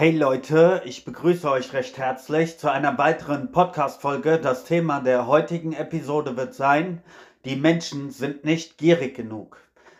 [0.00, 4.38] Hey Leute, ich begrüße euch recht herzlich zu einer weiteren Podcast-Folge.
[4.38, 7.02] Das Thema der heutigen Episode wird sein,
[7.44, 9.58] die Menschen sind nicht gierig genug.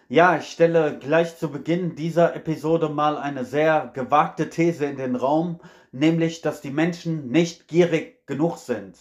[0.09, 5.16] Ja, ich stelle gleich zu Beginn dieser Episode mal eine sehr gewagte These in den
[5.16, 5.59] Raum,
[5.91, 8.95] nämlich, dass die Menschen nicht gierig genug sind.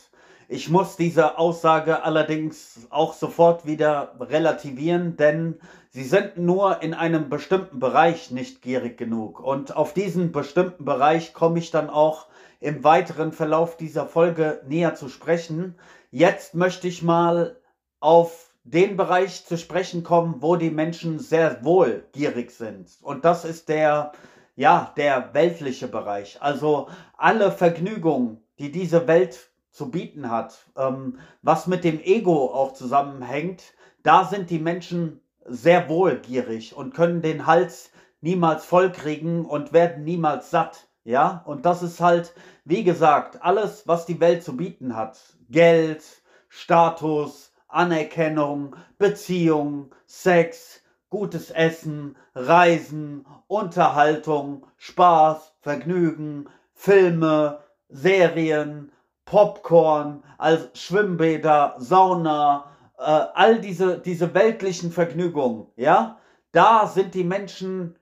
[0.50, 5.60] Ich muss diese Aussage allerdings auch sofort wieder relativieren, denn
[5.98, 9.40] sie sind nur in einem bestimmten Bereich nicht gierig genug.
[9.40, 12.28] Und auf diesen bestimmten Bereich komme ich dann auch
[12.60, 15.74] im weiteren Verlauf dieser Folge näher zu sprechen.
[16.12, 17.60] Jetzt möchte ich mal
[18.00, 22.92] auf den Bereich zu sprechen kommen, wo die Menschen sehr wohl gierig sind.
[23.02, 24.12] Und das ist der,
[24.56, 26.40] ja, der weltliche Bereich.
[26.44, 32.74] Also alle Vergnügungen, die diese Welt zu bieten hat, ähm, was mit dem Ego auch
[32.74, 33.64] zusammenhängt,
[34.04, 40.04] da sind die Menschen sehr wohl gierig und können den Hals niemals vollkriegen und werden
[40.04, 40.88] niemals satt.
[41.04, 42.34] Ja, und das ist halt,
[42.66, 45.18] wie gesagt, alles, was die Welt zu bieten hat.
[45.50, 46.04] Geld,
[46.50, 58.92] Status, Anerkennung, Beziehung, Sex, gutes Essen, Reisen, Unterhaltung, Spaß, Vergnügen, Filme, Serien,
[59.24, 62.66] Popcorn, als Schwimmbäder, Sauna,
[62.98, 66.18] äh, all diese, diese weltlichen Vergnügungen, ja,
[66.52, 67.96] da sind die Menschen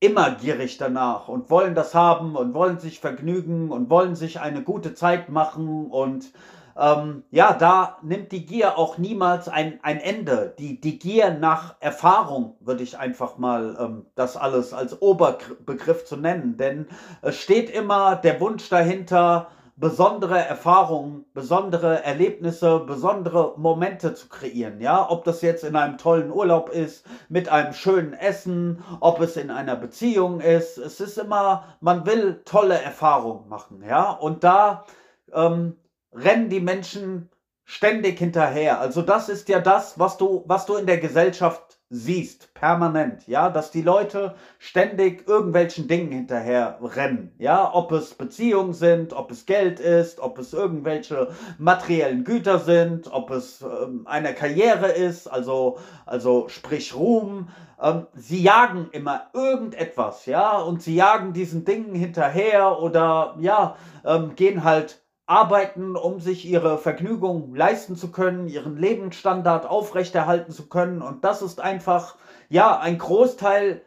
[0.00, 4.62] immer gierig danach und wollen das haben und wollen sich vergnügen und wollen sich eine
[4.62, 6.32] gute Zeit machen und
[6.76, 10.54] ähm, ja, da nimmt die Gier auch niemals ein, ein Ende.
[10.58, 16.16] Die, die Gier nach Erfahrung würde ich einfach mal ähm, das alles als Oberbegriff zu
[16.16, 16.86] nennen, denn
[17.20, 24.80] es steht immer der Wunsch dahinter, besondere Erfahrungen, besondere Erlebnisse, besondere Momente zu kreieren.
[24.80, 29.36] Ja, ob das jetzt in einem tollen Urlaub ist, mit einem schönen Essen, ob es
[29.36, 30.78] in einer Beziehung ist.
[30.78, 33.82] Es ist immer, man will tolle Erfahrungen machen.
[33.86, 34.84] Ja, und da
[35.32, 35.76] ähm,
[36.12, 37.30] rennen die Menschen
[37.64, 38.80] ständig hinterher.
[38.80, 43.50] Also das ist ja das, was du, was du in der Gesellschaft siehst, permanent, ja,
[43.50, 49.44] dass die Leute ständig irgendwelchen Dingen hinterher rennen, ja, ob es Beziehungen sind, ob es
[49.44, 55.78] Geld ist, ob es irgendwelche materiellen Güter sind, ob es ähm, eine Karriere ist, also,
[56.06, 57.48] also sprich Ruhm,
[57.80, 63.76] ähm, sie jagen immer irgendetwas, ja, und sie jagen diesen Dingen hinterher oder, ja,
[64.06, 70.68] ähm, gehen halt arbeiten, um sich ihre Vergnügung leisten zu können, ihren Lebensstandard aufrechterhalten zu
[70.68, 71.00] können.
[71.00, 72.16] Und das ist einfach,
[72.48, 73.82] ja, ein Großteil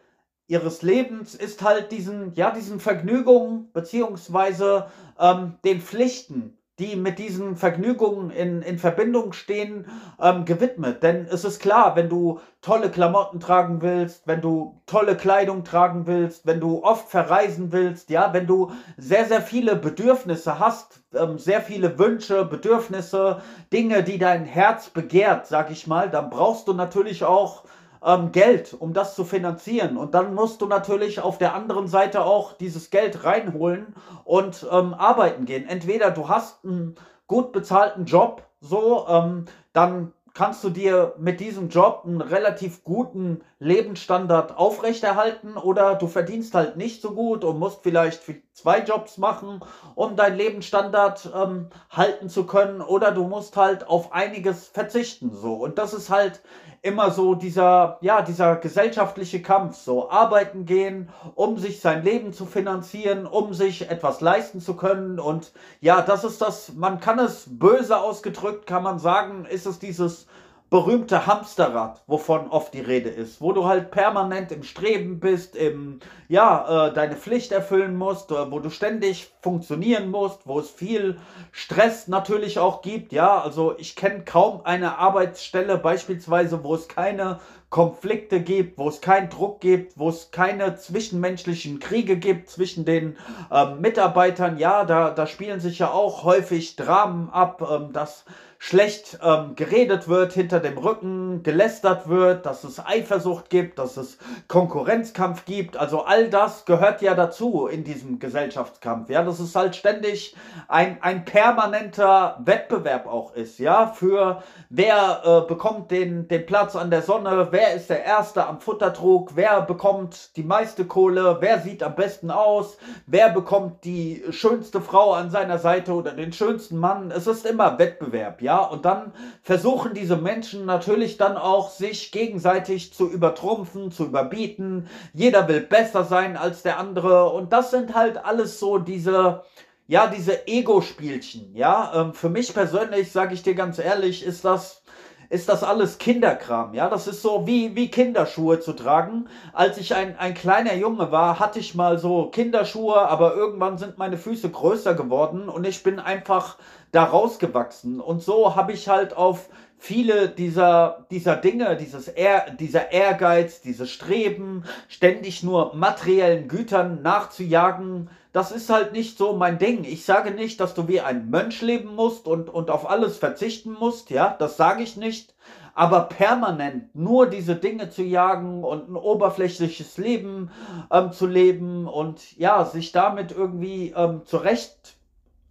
[0.48, 4.88] ihres Lebens ist halt diesen, ja, diesen Vergnügungen beziehungsweise
[5.20, 9.86] ähm, den Pflichten die mit diesen Vergnügungen in, in Verbindung stehen,
[10.22, 11.04] ähm, gewidmet.
[11.04, 16.06] Denn es ist klar, wenn du tolle Klamotten tragen willst, wenn du tolle Kleidung tragen
[16.06, 21.38] willst, wenn du oft verreisen willst, ja, wenn du sehr, sehr viele Bedürfnisse hast, ähm,
[21.38, 26.74] sehr viele Wünsche, Bedürfnisse, Dinge, die dein Herz begehrt, sag ich mal, dann brauchst du
[26.74, 27.64] natürlich auch
[28.06, 29.98] ähm, Geld, um das zu finanzieren.
[29.98, 34.94] Und dann musst du natürlich auf der anderen Seite auch dieses Geld reinholen und ähm,
[34.94, 35.68] arbeiten gehen.
[35.68, 36.96] Entweder du hast einen
[37.28, 43.42] gut bezahlten Job, so, ähm, dann kannst du dir mit diesem Job einen relativ guten
[43.60, 48.22] Lebensstandard aufrechterhalten oder du verdienst halt nicht so gut und musst vielleicht
[48.54, 49.62] zwei Jobs machen,
[49.96, 55.54] um deinen Lebensstandard ähm, halten zu können oder du musst halt auf einiges verzichten so
[55.54, 56.42] und das ist halt
[56.86, 62.46] immer so dieser, ja, dieser gesellschaftliche Kampf, so arbeiten gehen, um sich sein Leben zu
[62.46, 65.20] finanzieren, um sich etwas leisten zu können.
[65.20, 65.52] Und
[65.82, 70.28] ja, das ist das, man kann es böse ausgedrückt, kann man sagen, ist es dieses
[70.70, 76.00] berühmte Hamsterrad, wovon oft die Rede ist, wo du halt permanent im Streben bist, im,
[76.28, 81.20] ja, äh, deine Pflicht erfüllen musst, äh, wo du ständig funktionieren musst, wo es viel
[81.52, 87.40] Stress natürlich auch gibt, ja, also ich kenne kaum eine Arbeitsstelle beispielsweise, wo es keine
[87.70, 93.18] Konflikte gibt, wo es keinen Druck gibt, wo es keine zwischenmenschlichen Kriege gibt zwischen den
[93.52, 98.26] ähm, Mitarbeitern, ja, da, da spielen sich ja auch häufig Dramen ab, ähm, dass
[98.66, 104.18] schlecht ähm, geredet wird, hinter dem Rücken gelästert wird, dass es Eifersucht gibt, dass es
[104.48, 105.76] Konkurrenzkampf gibt.
[105.76, 109.10] Also all das gehört ja dazu in diesem Gesellschaftskampf.
[109.10, 110.36] Ja, dass es halt ständig
[110.68, 113.60] ein, ein permanenter Wettbewerb auch ist.
[113.60, 118.04] Ja, für wer äh, bekommt den, den Platz an der Sonne, wer wer ist der
[118.04, 122.78] Erste am Futtertrog, wer bekommt die meiste Kohle, wer sieht am besten aus,
[123.08, 127.10] wer bekommt die schönste Frau an seiner Seite oder den schönsten Mann.
[127.10, 128.55] Es ist immer Wettbewerb, ja.
[128.60, 134.88] Und dann versuchen diese Menschen natürlich dann auch, sich gegenseitig zu übertrumpfen, zu überbieten.
[135.14, 137.30] Jeder will besser sein als der andere.
[137.30, 139.44] Und das sind halt alles so diese
[139.88, 144.82] ja, diese Ego-Spielchen, ja, ähm, für mich persönlich, sage ich dir ganz ehrlich, ist das,
[145.30, 149.28] ist das alles Kinderkram, ja, das ist so wie, wie Kinderschuhe zu tragen.
[149.54, 153.98] Als ich ein, ein kleiner Junge war, hatte ich mal so Kinderschuhe, aber irgendwann sind
[153.98, 156.58] meine Füße größer geworden und ich bin einfach
[156.92, 158.00] da rausgewachsen.
[158.00, 159.50] Und so habe ich halt auf
[159.86, 168.10] viele dieser, dieser Dinge, dieses Ehr, dieser Ehrgeiz, dieses Streben, ständig nur materiellen Gütern nachzujagen,
[168.34, 169.84] das ist halt nicht so mein Ding.
[169.84, 173.74] Ich sage nicht, dass du wie ein Mönch leben musst und, und auf alles verzichten
[173.80, 175.36] musst, ja, das sage ich nicht.
[175.76, 180.50] Aber permanent nur diese Dinge zu jagen und ein oberflächliches Leben
[180.92, 184.95] ähm, zu leben und ja, sich damit irgendwie ähm, zurecht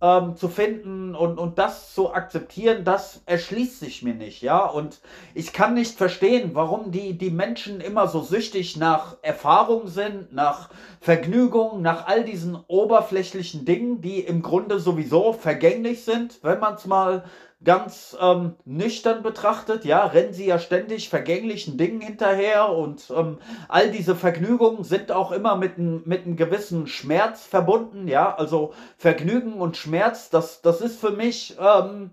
[0.00, 4.64] ähm, zu finden und, und das zu akzeptieren, das erschließt sich mir nicht, ja.
[4.64, 5.00] Und
[5.34, 10.70] ich kann nicht verstehen, warum die, die Menschen immer so süchtig nach Erfahrung sind, nach
[11.00, 16.86] Vergnügung, nach all diesen oberflächlichen Dingen, die im Grunde sowieso vergänglich sind, wenn man es
[16.86, 17.24] mal
[17.64, 23.38] ganz ähm, nüchtern betrachtet, ja, rennen sie ja ständig vergänglichen Dingen hinterher und ähm,
[23.68, 28.72] all diese Vergnügungen sind auch immer mit, ein, mit einem gewissen Schmerz verbunden, ja, also
[28.96, 32.10] Vergnügen und Schmerz, das, das ist für mich ähm,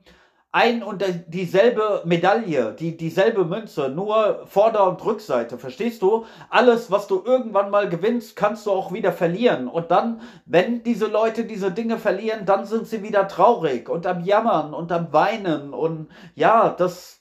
[0.53, 6.25] ein und dieselbe Medaille, die, dieselbe Münze, nur Vorder- und Rückseite, verstehst du?
[6.49, 9.69] Alles, was du irgendwann mal gewinnst, kannst du auch wieder verlieren.
[9.69, 14.25] Und dann, wenn diese Leute diese Dinge verlieren, dann sind sie wieder traurig und am
[14.25, 15.73] Jammern und am Weinen.
[15.73, 17.20] Und ja, das,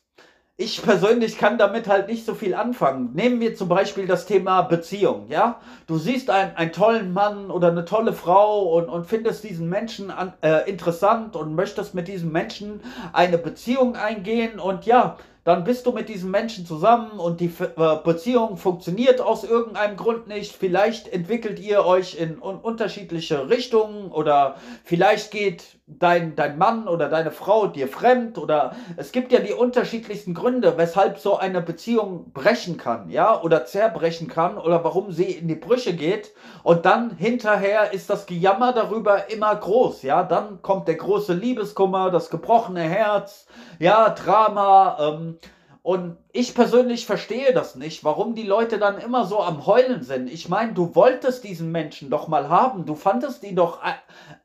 [0.61, 3.11] ich persönlich kann damit halt nicht so viel anfangen.
[3.15, 5.59] Nehmen wir zum Beispiel das Thema Beziehung, ja?
[5.87, 10.11] Du siehst einen, einen tollen Mann oder eine tolle Frau und, und findest diesen Menschen
[10.11, 12.81] an, äh, interessant und möchtest mit diesem Menschen
[13.15, 17.97] eine Beziehung eingehen und ja, dann bist du mit diesem Menschen zusammen und die äh,
[18.05, 20.55] Beziehung funktioniert aus irgendeinem Grund nicht.
[20.55, 27.31] Vielleicht entwickelt ihr euch in unterschiedliche Richtungen oder vielleicht geht dein, dein Mann oder deine
[27.31, 32.77] Frau dir fremd oder es gibt ja die unterschiedlichsten Gründe, weshalb so eine Beziehung brechen
[32.77, 36.33] kann, ja, oder zerbrechen kann oder warum sie in die Brüche geht.
[36.63, 42.11] Und dann hinterher ist das Gejammer darüber immer groß, ja, dann kommt der große Liebeskummer,
[42.11, 43.47] das gebrochene Herz,
[43.79, 45.39] ja, Drama, ähm,
[45.83, 50.31] und ich persönlich verstehe das nicht, warum die Leute dann immer so am Heulen sind.
[50.31, 52.85] Ich meine, du wolltest diesen Menschen doch mal haben.
[52.85, 53.93] Du fandest ihn doch, äh,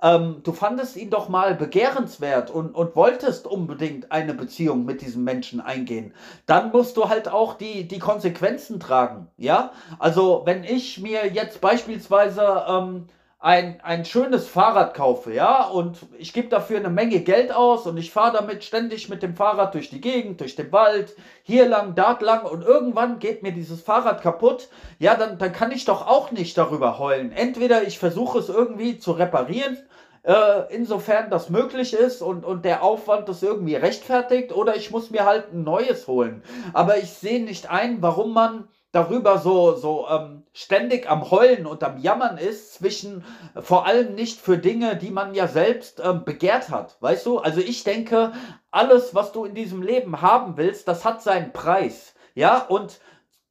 [0.01, 5.25] ähm, du fandest ihn doch mal begehrenswert und, und wolltest unbedingt eine Beziehung mit diesem
[5.25, 6.13] Menschen eingehen.
[6.45, 9.27] Dann musst du halt auch die, die Konsequenzen tragen.
[9.35, 13.07] Ja, also wenn ich mir jetzt beispielsweise ähm,
[13.45, 17.95] ein, ein schönes Fahrrad kaufe, ja, und ich gebe dafür eine Menge Geld aus und
[17.95, 21.93] ich fahre damit ständig mit dem Fahrrad durch die Gegend, durch den Wald, hier lang,
[21.93, 26.07] dort lang und irgendwann geht mir dieses Fahrrad kaputt, ja, dann, dann kann ich doch
[26.07, 27.31] auch nicht darüber heulen.
[27.31, 29.77] Entweder ich versuche es irgendwie zu reparieren,
[30.23, 35.11] äh, insofern das möglich ist und, und der Aufwand das irgendwie rechtfertigt, oder ich muss
[35.11, 36.41] mir halt ein neues holen.
[36.73, 41.83] Aber ich sehe nicht ein, warum man darüber so, so ähm, ständig am Heulen und
[41.83, 43.25] am Jammern ist, zwischen
[43.59, 46.95] vor allem nicht für Dinge, die man ja selbst ähm, begehrt hat.
[47.01, 47.39] Weißt du?
[47.39, 48.31] Also ich denke,
[48.71, 52.15] alles, was du in diesem Leben haben willst, das hat seinen Preis.
[52.35, 53.01] Ja, und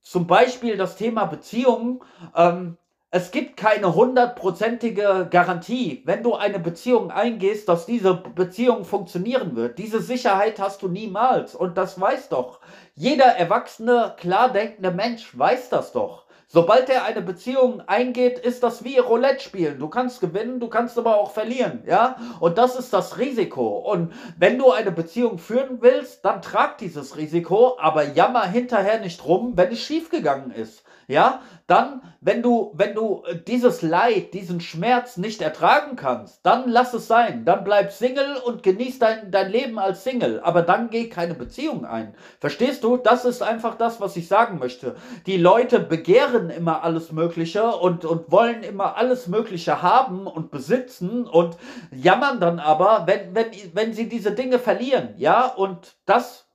[0.00, 2.00] zum Beispiel das Thema Beziehungen.
[2.34, 2.78] Ähm,
[3.10, 9.78] es gibt keine hundertprozentige Garantie, wenn du eine Beziehung eingehst, dass diese Beziehung funktionieren wird.
[9.78, 11.54] Diese Sicherheit hast du niemals.
[11.54, 12.60] Und das weiß doch
[12.94, 16.23] jeder erwachsene, klar denkende Mensch weiß das doch.
[16.54, 19.80] Sobald er eine Beziehung eingeht, ist das wie Roulette spielen.
[19.80, 22.14] Du kannst gewinnen, du kannst aber auch verlieren, ja?
[22.38, 23.78] Und das ist das Risiko.
[23.78, 29.24] Und wenn du eine Beziehung führen willst, dann trag dieses Risiko, aber jammer hinterher nicht
[29.24, 34.60] rum, wenn es schiefgegangen ist ja, dann, wenn du, wenn du äh, dieses Leid, diesen
[34.60, 37.46] Schmerz nicht ertragen kannst, dann lass es sein.
[37.46, 40.40] Dann bleib Single und genieß dein, dein Leben als Single.
[40.40, 42.14] Aber dann geh keine Beziehung ein.
[42.38, 42.98] Verstehst du?
[42.98, 44.96] Das ist einfach das, was ich sagen möchte.
[45.24, 51.26] Die Leute begehren immer alles Mögliche und, und wollen immer alles Mögliche haben und besitzen
[51.26, 51.56] und
[51.90, 55.14] jammern dann aber, wenn, wenn, wenn sie diese Dinge verlieren.
[55.16, 56.46] Ja, und das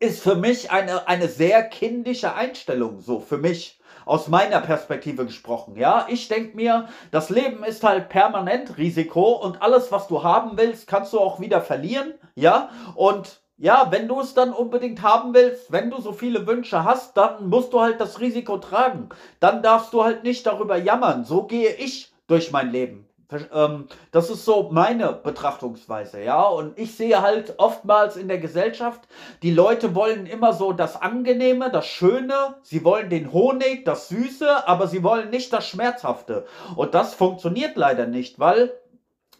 [0.00, 3.77] ist für mich eine, eine sehr kindische Einstellung, so für mich
[4.08, 5.76] aus meiner Perspektive gesprochen.
[5.76, 10.56] Ja, ich denke mir, das Leben ist halt permanent Risiko und alles, was du haben
[10.56, 12.14] willst, kannst du auch wieder verlieren.
[12.34, 16.84] Ja, und ja, wenn du es dann unbedingt haben willst, wenn du so viele Wünsche
[16.84, 19.08] hast, dann musst du halt das Risiko tragen.
[19.40, 21.24] Dann darfst du halt nicht darüber jammern.
[21.24, 23.07] So gehe ich durch mein Leben.
[23.52, 26.42] Ähm, das ist so meine Betrachtungsweise, ja.
[26.42, 29.06] Und ich sehe halt oftmals in der Gesellschaft,
[29.42, 34.66] die Leute wollen immer so das Angenehme, das Schöne, sie wollen den Honig, das Süße,
[34.66, 36.46] aber sie wollen nicht das Schmerzhafte.
[36.76, 38.72] Und das funktioniert leider nicht, weil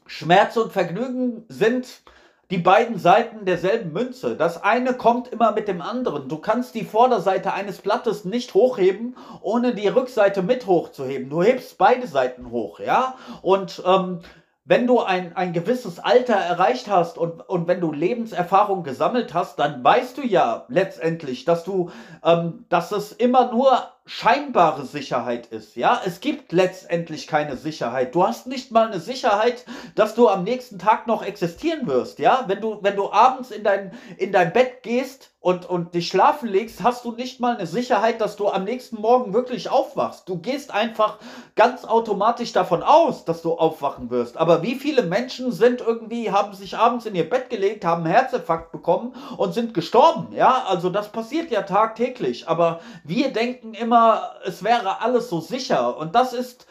[0.07, 2.03] Schmerz und Vergnügen sind
[2.51, 4.35] die beiden Seiten derselben Münze.
[4.35, 6.29] Das eine kommt immer mit dem anderen.
[6.29, 11.29] Du kannst die Vorderseite eines Blattes nicht hochheben, ohne die Rückseite mit hochzuheben.
[11.29, 13.17] Du hebst beide Seiten hoch, ja?
[13.43, 14.21] Und ähm,
[14.69, 19.59] wenn du ein, ein gewisses Alter erreicht hast und, und wenn du Lebenserfahrung gesammelt hast,
[19.59, 21.91] dann weißt du ja letztendlich, dass du,
[22.23, 23.71] ähm, dass es immer nur
[24.09, 25.77] scheinbare Sicherheit ist.
[25.77, 28.15] Ja, es gibt letztendlich keine Sicherheit.
[28.15, 32.19] Du hast nicht mal eine Sicherheit, dass du am nächsten Tag noch existieren wirst.
[32.19, 36.09] Ja, wenn du, wenn du abends in dein, in dein Bett gehst und, und dich
[36.09, 40.27] schlafen legst, hast du nicht mal eine Sicherheit, dass du am nächsten Morgen wirklich aufwachst.
[40.29, 41.19] Du gehst einfach
[41.55, 44.39] ganz automatisch davon aus, dass du aufwachen wirst.
[44.39, 48.15] Aber wie viele Menschen sind irgendwie, haben sich abends in ihr Bett gelegt, haben einen
[48.15, 50.35] Herzinfarkt bekommen und sind gestorben?
[50.35, 52.49] Ja, also das passiert ja tagtäglich.
[52.49, 55.97] Aber wir denken immer, immer, es wäre alles so sicher.
[55.97, 56.67] Und das ist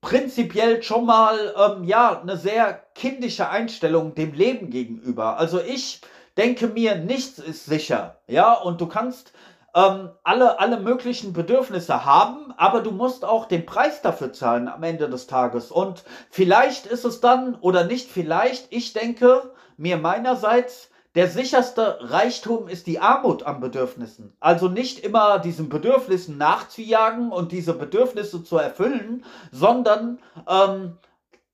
[0.00, 5.38] prinzipiell schon mal ähm, ja eine sehr kindische Einstellung dem Leben gegenüber.
[5.38, 6.00] Also ich
[6.36, 8.20] denke mir, nichts ist sicher.
[8.26, 9.32] Ja, und du kannst
[9.74, 14.82] ähm, alle, alle möglichen Bedürfnisse haben, aber du musst auch den Preis dafür zahlen am
[14.82, 15.70] Ende des Tages.
[15.70, 22.68] Und vielleicht ist es dann, oder nicht vielleicht, ich denke mir meinerseits, der sicherste Reichtum
[22.68, 24.34] ist die Armut an Bedürfnissen.
[24.40, 30.96] Also nicht immer diesen Bedürfnissen nachzujagen und diese Bedürfnisse zu erfüllen, sondern ähm,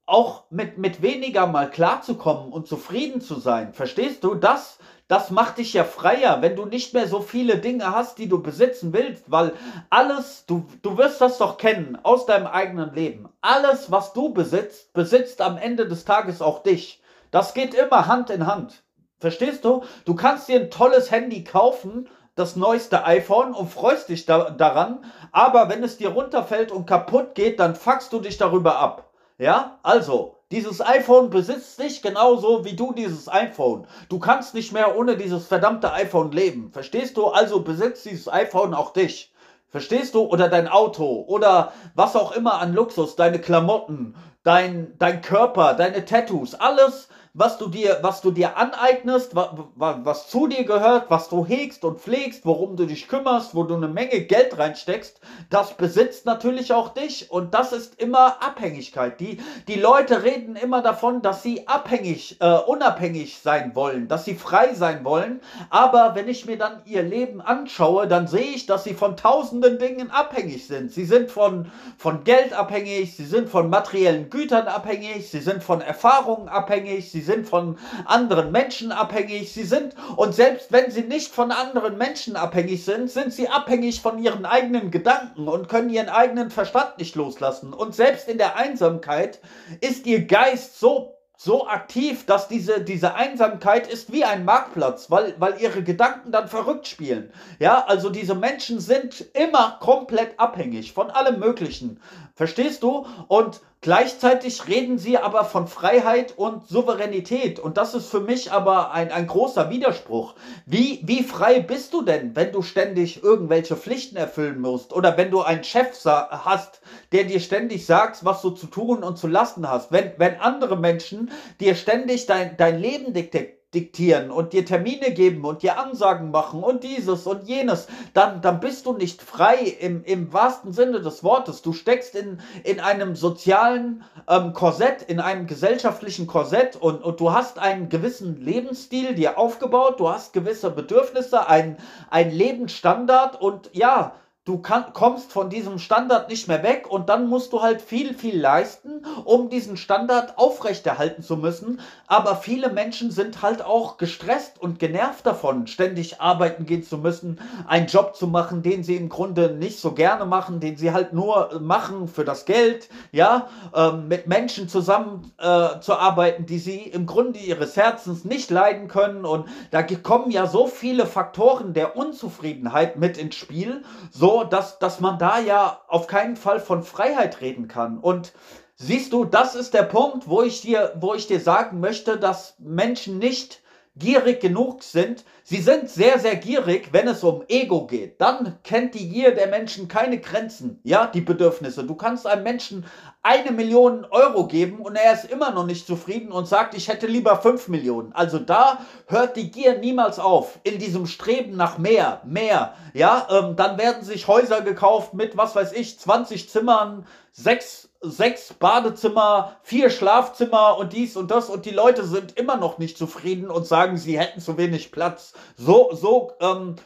[0.06, 3.74] auch mit, mit weniger mal klarzukommen und zufrieden zu sein.
[3.74, 4.36] Verstehst du?
[4.36, 8.28] Das, das macht dich ja freier, wenn du nicht mehr so viele Dinge hast, die
[8.28, 9.52] du besitzen willst, weil
[9.90, 13.28] alles, du, du wirst das doch kennen aus deinem eigenen Leben.
[13.40, 17.02] Alles, was du besitzt, besitzt am Ende des Tages auch dich.
[17.32, 18.84] Das geht immer Hand in Hand.
[19.18, 19.82] Verstehst du?
[20.04, 25.04] Du kannst dir ein tolles Handy kaufen, das neueste iPhone und freust dich da, daran,
[25.32, 29.10] aber wenn es dir runterfällt und kaputt geht, dann fuckst du dich darüber ab.
[29.38, 29.78] Ja?
[29.82, 33.86] Also, dieses iPhone besitzt dich genauso wie du dieses iPhone.
[34.08, 36.70] Du kannst nicht mehr ohne dieses verdammte iPhone leben.
[36.72, 37.26] Verstehst du?
[37.26, 39.34] Also besitzt dieses iPhone auch dich.
[39.68, 40.22] Verstehst du?
[40.22, 46.06] Oder dein Auto oder was auch immer an Luxus, deine Klamotten, dein, dein Körper, deine
[46.06, 47.08] Tattoos, alles
[47.38, 51.84] was du dir, was du dir aneignest, was, was zu dir gehört, was du hegst
[51.84, 56.72] und pflegst, worum du dich kümmerst, wo du eine Menge Geld reinsteckst, das besitzt natürlich
[56.72, 59.20] auch dich und das ist immer Abhängigkeit.
[59.20, 64.34] Die, die Leute reden immer davon, dass sie abhängig, äh, unabhängig sein wollen, dass sie
[64.34, 65.40] frei sein wollen,
[65.70, 69.78] aber wenn ich mir dann ihr Leben anschaue, dann sehe ich, dass sie von tausenden
[69.78, 70.90] Dingen abhängig sind.
[70.90, 75.80] Sie sind von, von Geld abhängig, sie sind von materiellen Gütern abhängig, sie sind von
[75.80, 81.32] Erfahrungen abhängig, sie sind von anderen Menschen abhängig, sie sind, und selbst wenn sie nicht
[81.32, 86.08] von anderen Menschen abhängig sind, sind sie abhängig von ihren eigenen Gedanken und können ihren
[86.08, 87.74] eigenen Verstand nicht loslassen.
[87.74, 89.40] Und selbst in der Einsamkeit
[89.80, 95.34] ist ihr Geist so so aktiv, dass diese, diese Einsamkeit ist wie ein Marktplatz, weil,
[95.38, 97.32] weil ihre Gedanken dann verrückt spielen.
[97.60, 102.00] Ja, also diese Menschen sind immer komplett abhängig von allem Möglichen.
[102.34, 103.06] Verstehst du?
[103.28, 107.60] Und Gleichzeitig reden sie aber von Freiheit und Souveränität.
[107.60, 110.34] Und das ist für mich aber ein, ein großer Widerspruch.
[110.66, 114.92] Wie, wie frei bist du denn, wenn du ständig irgendwelche Pflichten erfüllen musst?
[114.92, 116.80] Oder wenn du einen Chef hast,
[117.12, 119.92] der dir ständig sagt, was du zu tun und zu lassen hast?
[119.92, 121.30] Wenn, wenn andere Menschen
[121.60, 126.62] dir ständig dein, dein Leben diktieren diktieren und dir Termine geben und dir Ansagen machen
[126.62, 131.22] und dieses und jenes, dann, dann bist du nicht frei im, im wahrsten Sinne des
[131.22, 131.60] Wortes.
[131.60, 137.32] Du steckst in, in einem sozialen ähm, Korsett, in einem gesellschaftlichen Korsett und, und du
[137.32, 141.76] hast einen gewissen Lebensstil dir aufgebaut, du hast gewisse Bedürfnisse, einen,
[142.08, 144.14] einen Lebensstandard und ja,
[144.48, 148.14] du kann, kommst von diesem Standard nicht mehr weg und dann musst du halt viel,
[148.14, 151.80] viel leisten, um diesen Standard aufrechterhalten zu müssen.
[152.06, 157.38] Aber viele Menschen sind halt auch gestresst und genervt davon, ständig arbeiten gehen zu müssen,
[157.66, 161.12] einen Job zu machen, den sie im Grunde nicht so gerne machen, den sie halt
[161.12, 166.78] nur machen für das Geld, ja, ähm, mit Menschen zusammen äh, zu arbeiten, die sie
[166.78, 169.26] im Grunde ihres Herzens nicht leiden können.
[169.26, 175.00] Und da kommen ja so viele Faktoren der Unzufriedenheit mit ins Spiel, so dass, dass
[175.00, 177.98] man da ja auf keinen Fall von Freiheit reden kann.
[177.98, 178.32] Und
[178.76, 182.54] siehst du, das ist der Punkt, wo ich dir, wo ich dir sagen möchte, dass
[182.58, 183.62] Menschen nicht
[183.98, 185.24] gierig genug sind.
[185.42, 188.20] Sie sind sehr, sehr gierig, wenn es um Ego geht.
[188.20, 191.84] Dann kennt die Gier der Menschen keine Grenzen, ja, die Bedürfnisse.
[191.84, 192.84] Du kannst einem Menschen
[193.22, 197.06] eine Million Euro geben und er ist immer noch nicht zufrieden und sagt, ich hätte
[197.06, 198.12] lieber fünf Millionen.
[198.12, 200.58] Also da hört die Gier niemals auf.
[200.62, 205.54] In diesem Streben nach mehr, mehr, ja, ähm, dann werden sich Häuser gekauft mit, was
[205.54, 211.70] weiß ich, 20 Zimmern, sechs sechs Badezimmer, vier Schlafzimmer und dies und das und die
[211.70, 215.32] Leute sind immer noch nicht zufrieden und sagen, sie hätten zu wenig Platz.
[215.56, 216.76] So, so ähm,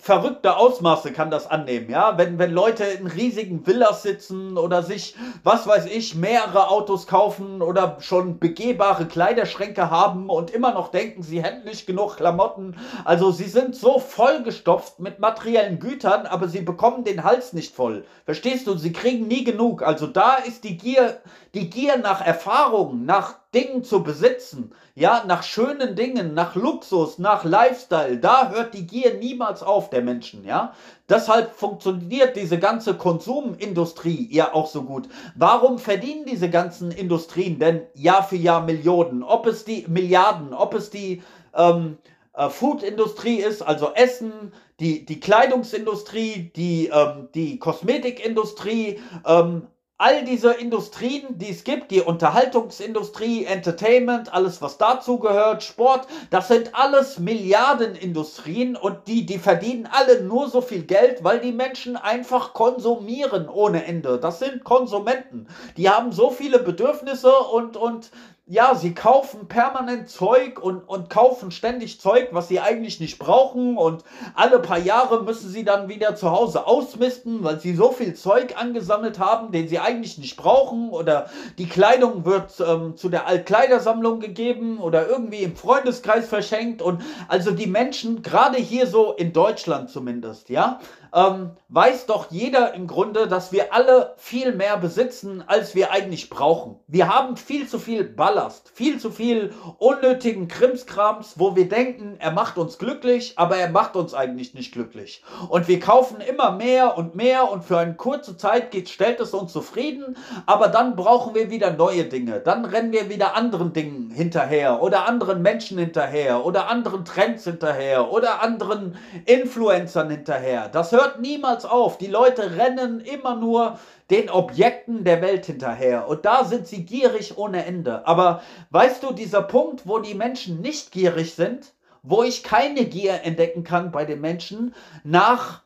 [0.00, 2.16] verrückte Ausmaße kann das annehmen, ja.
[2.16, 5.14] Wenn, wenn Leute in riesigen Villas sitzen oder sich,
[5.44, 11.22] was weiß ich, mehrere Autos kaufen oder schon begehbare Kleiderschränke haben und immer noch denken,
[11.22, 12.76] sie hätten nicht genug Klamotten.
[13.04, 18.04] Also sie sind so vollgestopft mit materiellen Gütern, aber sie bekommen den Hals nicht voll.
[18.24, 18.76] Verstehst du?
[18.76, 19.82] Sie kriegen nie genug.
[19.82, 21.20] Also da ist die Gier,
[21.54, 27.44] die Gier nach Erfahrung, nach Dingen zu besitzen, ja, nach schönen Dingen, nach Luxus, nach
[27.44, 30.74] Lifestyle, da hört die Gier niemals auf der Menschen, ja.
[31.08, 35.08] Deshalb funktioniert diese ganze Konsumindustrie ja auch so gut.
[35.34, 39.24] Warum verdienen diese ganzen Industrien denn Jahr für Jahr Millionen?
[39.24, 41.22] Ob es die Milliarden, ob es die
[41.54, 41.98] ähm,
[42.34, 49.66] äh, Foodindustrie ist, also Essen, die, die Kleidungsindustrie, die, ähm, die Kosmetikindustrie, ähm,
[50.00, 56.48] all diese Industrien, die es gibt, die Unterhaltungsindustrie, Entertainment, alles was dazu gehört, Sport, das
[56.48, 61.96] sind alles Milliardenindustrien und die, die verdienen alle nur so viel Geld, weil die Menschen
[61.96, 64.18] einfach konsumieren ohne Ende.
[64.18, 65.46] Das sind Konsumenten.
[65.76, 68.10] Die haben so viele Bedürfnisse und, und
[68.50, 73.76] ja, sie kaufen permanent Zeug und, und kaufen ständig Zeug, was sie eigentlich nicht brauchen.
[73.76, 74.02] Und
[74.34, 78.56] alle paar Jahre müssen sie dann wieder zu Hause ausmisten, weil sie so viel Zeug
[78.60, 80.90] angesammelt haben, den sie eigentlich nicht brauchen.
[80.90, 86.82] Oder die Kleidung wird ähm, zu der Altkleidersammlung gegeben oder irgendwie im Freundeskreis verschenkt.
[86.82, 90.80] Und also die Menschen, gerade hier so in Deutschland zumindest, ja,
[91.14, 96.30] ähm, weiß doch jeder im Grunde, dass wir alle viel mehr besitzen, als wir eigentlich
[96.30, 96.78] brauchen.
[96.86, 102.32] Wir haben viel zu viel Ballast, viel zu viel unnötigen Krimskrams, wo wir denken, er
[102.32, 105.22] macht uns glücklich, aber er macht uns eigentlich nicht glücklich.
[105.48, 109.34] Und wir kaufen immer mehr und mehr und für eine kurze Zeit geht, stellt es
[109.34, 112.40] uns zufrieden, aber dann brauchen wir wieder neue Dinge.
[112.40, 118.12] Dann rennen wir wieder anderen Dingen hinterher oder anderen Menschen hinterher oder anderen Trends hinterher
[118.12, 118.96] oder anderen
[119.26, 120.68] Influencern hinterher.
[120.68, 121.98] Das hört niemals auf.
[121.98, 123.78] Die Leute rennen immer nur
[124.10, 126.08] den Objekten der Welt hinterher.
[126.08, 128.06] Und da sind sie gierig ohne Ende.
[128.06, 133.22] Aber weißt du, dieser Punkt, wo die Menschen nicht gierig sind, wo ich keine Gier
[133.24, 135.62] entdecken kann bei den Menschen, nach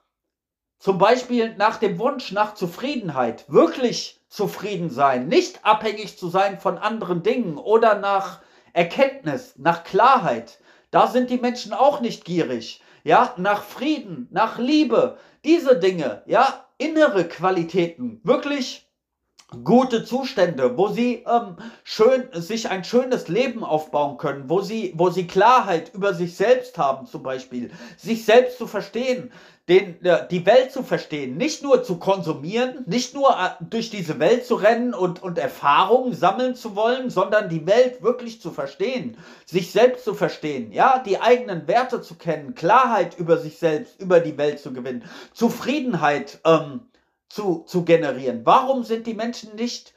[0.84, 6.76] zum Beispiel nach dem Wunsch nach Zufriedenheit, wirklich zufrieden sein, nicht abhängig zu sein von
[6.76, 8.40] anderen Dingen oder nach
[8.74, 10.58] Erkenntnis, nach Klarheit.
[10.90, 16.66] Da sind die Menschen auch nicht gierig ja, nach Frieden, nach Liebe, diese Dinge, ja,
[16.76, 18.84] innere Qualitäten, wirklich
[19.62, 25.10] gute Zustände, wo sie ähm, schön sich ein schönes Leben aufbauen können, wo sie, wo
[25.10, 29.30] sie Klarheit über sich selbst haben, zum Beispiel, sich selbst zu verstehen,
[29.68, 29.98] den,
[30.30, 34.56] die Welt zu verstehen, nicht nur zu konsumieren, nicht nur äh, durch diese Welt zu
[34.56, 40.04] rennen und, und Erfahrungen sammeln zu wollen, sondern die Welt wirklich zu verstehen, sich selbst
[40.04, 44.60] zu verstehen, ja, die eigenen Werte zu kennen, Klarheit über sich selbst, über die Welt
[44.60, 46.82] zu gewinnen, Zufriedenheit ähm,
[47.30, 48.42] zu, zu generieren.
[48.44, 49.94] Warum sind die Menschen nicht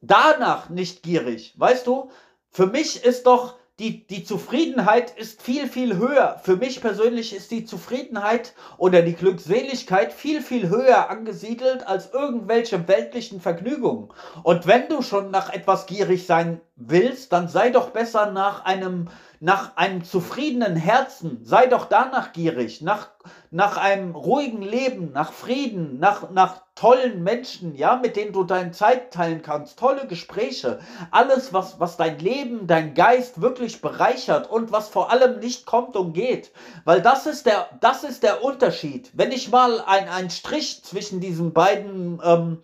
[0.00, 1.54] danach nicht gierig?
[1.56, 2.10] Weißt du,
[2.50, 6.40] für mich ist doch die, die Zufriedenheit ist viel, viel höher.
[6.42, 12.88] Für mich persönlich ist die Zufriedenheit oder die Glückseligkeit viel, viel höher angesiedelt als irgendwelche
[12.88, 14.08] weltlichen Vergnügungen.
[14.42, 19.08] Und wenn du schon nach etwas gierig sein willst, dann sei doch besser nach einem
[19.40, 23.10] nach einem zufriedenen Herzen, sei doch danach gierig, nach,
[23.52, 28.72] nach einem ruhigen Leben, nach Frieden, nach, nach tollen Menschen, ja, mit denen du deine
[28.72, 30.80] Zeit teilen kannst, tolle Gespräche,
[31.12, 35.94] alles, was, was dein Leben, dein Geist wirklich bereichert und was vor allem nicht kommt
[35.94, 36.50] und geht.
[36.84, 39.10] Weil das ist der, das ist der Unterschied.
[39.14, 42.58] Wenn ich mal einen Strich zwischen diesen beiden, ähm,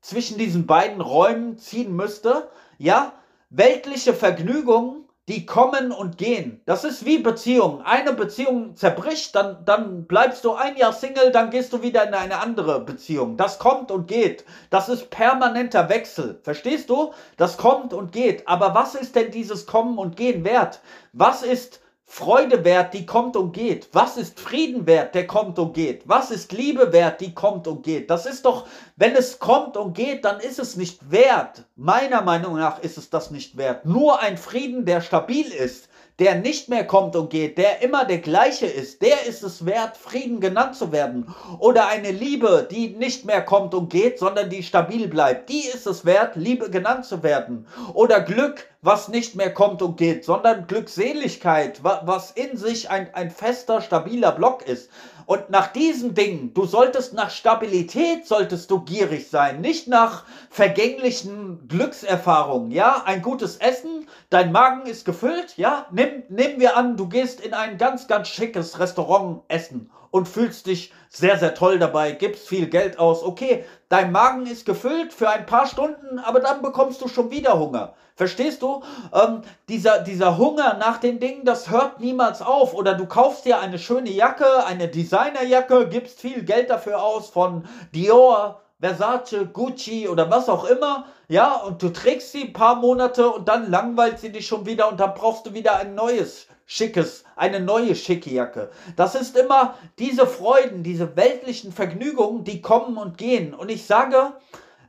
[0.00, 3.12] zwischen diesen beiden Räumen ziehen müsste, ja,
[3.50, 6.60] weltliche Vergnügungen die kommen und gehen.
[6.66, 7.82] Das ist wie Beziehungen.
[7.82, 12.14] Eine Beziehung zerbricht, dann, dann bleibst du ein Jahr Single, dann gehst du wieder in
[12.14, 13.36] eine andere Beziehung.
[13.36, 14.44] Das kommt und geht.
[14.70, 16.38] Das ist permanenter Wechsel.
[16.44, 17.12] Verstehst du?
[17.36, 18.46] Das kommt und geht.
[18.46, 20.80] Aber was ist denn dieses Kommen und Gehen wert?
[21.12, 23.88] Was ist Freude wert, die kommt und geht?
[23.92, 26.02] Was ist Frieden wert, der kommt und geht?
[26.06, 28.08] Was ist Liebe wert, die kommt und geht?
[28.10, 31.64] Das ist doch, wenn es kommt und geht, dann ist es nicht wert.
[31.74, 33.84] Meiner Meinung nach ist es das nicht wert.
[33.84, 35.88] Nur ein Frieden, der stabil ist,
[36.18, 39.96] der nicht mehr kommt und geht, der immer der gleiche ist, der ist es wert,
[39.96, 41.34] Frieden genannt zu werden.
[41.58, 45.86] Oder eine Liebe, die nicht mehr kommt und geht, sondern die stabil bleibt, die ist
[45.86, 47.66] es wert, Liebe genannt zu werden.
[47.92, 53.30] Oder Glück, was nicht mehr kommt und geht, sondern Glückseligkeit, was in sich ein, ein
[53.30, 54.90] fester, stabiler Block ist.
[55.26, 61.66] Und nach diesen Dingen, du solltest nach Stabilität, solltest du gierig sein, nicht nach vergänglichen
[61.66, 63.02] Glückserfahrungen, ja?
[63.04, 65.86] Ein gutes Essen, dein Magen ist gefüllt, ja?
[65.90, 70.66] Nimm, nehmen wir an, du gehst in ein ganz, ganz schickes Restaurant essen und fühlst
[70.66, 73.22] dich sehr, sehr toll dabei, gibst viel Geld aus.
[73.22, 77.58] Okay, dein Magen ist gefüllt für ein paar Stunden, aber dann bekommst du schon wieder
[77.58, 77.94] Hunger.
[78.16, 78.82] Verstehst du?
[79.12, 82.72] Ähm, dieser, dieser Hunger nach den Dingen, das hört niemals auf.
[82.72, 87.66] Oder du kaufst dir eine schöne Jacke, eine Designerjacke, gibst viel Geld dafür aus von
[87.94, 93.30] Dior, Versace, Gucci oder was auch immer, ja, und du trägst sie ein paar Monate
[93.30, 97.24] und dann langweilt sie dich schon wieder und dann brauchst du wieder ein neues schickes,
[97.36, 98.70] eine neue schicke Jacke.
[98.96, 103.54] Das ist immer diese Freuden, diese weltlichen Vergnügungen, die kommen und gehen.
[103.54, 104.34] Und ich sage,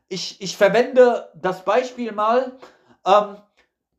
[0.10, 2.58] ich, ich verwende das Beispiel mal,
[3.06, 3.38] ähm,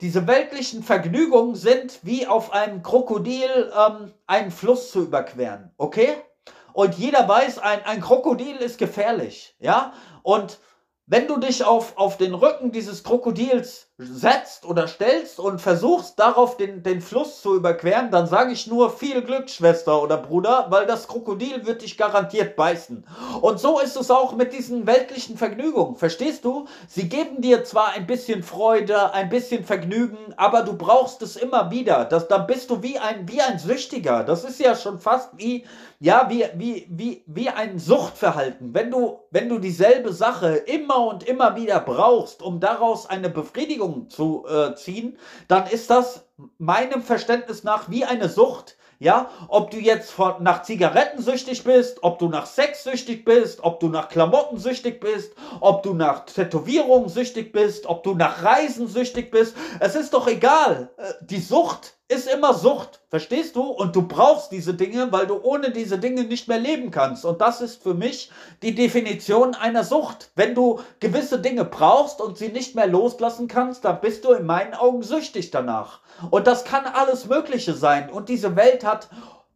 [0.01, 6.15] diese weltlichen Vergnügungen sind wie auf einem Krokodil ähm, einen Fluss zu überqueren, okay?
[6.73, 9.93] Und jeder weiß, ein, ein Krokodil ist gefährlich, ja?
[10.23, 10.61] Und
[11.07, 16.57] wenn du dich auf, auf den Rücken dieses Krokodils setzt oder stellst und versuchst darauf
[16.57, 20.87] den, den Fluss zu überqueren, dann sage ich nur viel Glück, Schwester oder Bruder, weil
[20.87, 23.05] das Krokodil wird dich garantiert beißen.
[23.41, 25.97] Und so ist es auch mit diesen weltlichen Vergnügungen.
[25.97, 26.67] Verstehst du?
[26.87, 31.73] Sie geben dir zwar ein bisschen Freude, ein bisschen Vergnügen, aber du brauchst es immer
[31.73, 32.05] wieder.
[32.05, 34.23] Das, dann bist du wie ein, wie ein Süchtiger.
[34.23, 35.67] Das ist ja schon fast wie,
[35.99, 38.73] ja, wie, wie, wie, wie ein Suchtverhalten.
[38.75, 43.88] Wenn du, wenn du dieselbe Sache immer und immer wieder brauchst, um daraus eine Befriedigung
[43.89, 46.27] Beziehung zu äh, ziehen, dann ist das
[46.59, 48.77] meinem Verständnis nach wie eine Sucht.
[49.01, 53.63] Ja, ob du jetzt von, nach Zigaretten süchtig bist, ob du nach Sex süchtig bist,
[53.63, 58.43] ob du nach Klamotten süchtig bist, ob du nach Tätowierungen süchtig bist, ob du nach
[58.43, 59.55] Reisen süchtig bist.
[59.79, 60.91] Es ist doch egal.
[60.97, 63.63] Äh, die Sucht ist immer Sucht, verstehst du?
[63.63, 67.27] Und du brauchst diese Dinge, weil du ohne diese Dinge nicht mehr leben kannst.
[67.27, 68.31] Und das ist für mich
[68.63, 70.31] die Definition einer Sucht.
[70.35, 74.47] Wenn du gewisse Dinge brauchst und sie nicht mehr loslassen kannst, dann bist du in
[74.47, 76.01] meinen Augen süchtig danach.
[76.31, 78.11] Und das kann alles Mögliche sein.
[78.11, 79.09] Und diese Welt hat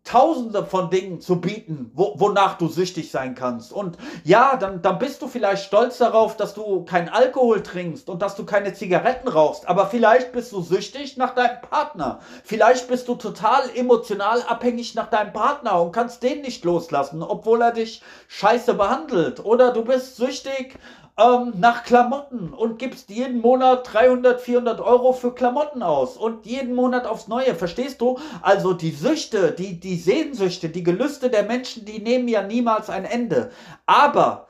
[0.05, 3.73] tausende von Dingen zu bieten, wo, wonach du süchtig sein kannst.
[3.73, 8.21] Und ja, dann, dann bist du vielleicht stolz darauf, dass du keinen Alkohol trinkst und
[8.21, 9.69] dass du keine Zigaretten rauchst.
[9.69, 12.19] Aber vielleicht bist du süchtig nach deinem Partner.
[12.43, 17.63] Vielleicht bist du total emotional abhängig nach deinem Partner und kannst den nicht loslassen, obwohl
[17.63, 19.45] er dich scheiße behandelt.
[19.45, 20.79] Oder du bist süchtig
[21.23, 26.75] ähm, nach Klamotten und gibst jeden Monat 300, 400 Euro für Klamotten aus und jeden
[26.75, 28.19] Monat aufs Neue, verstehst du?
[28.41, 33.05] Also die Süchte, die, die Sehnsüchte, die Gelüste der Menschen, die nehmen ja niemals ein
[33.05, 33.51] Ende.
[33.87, 34.49] Aber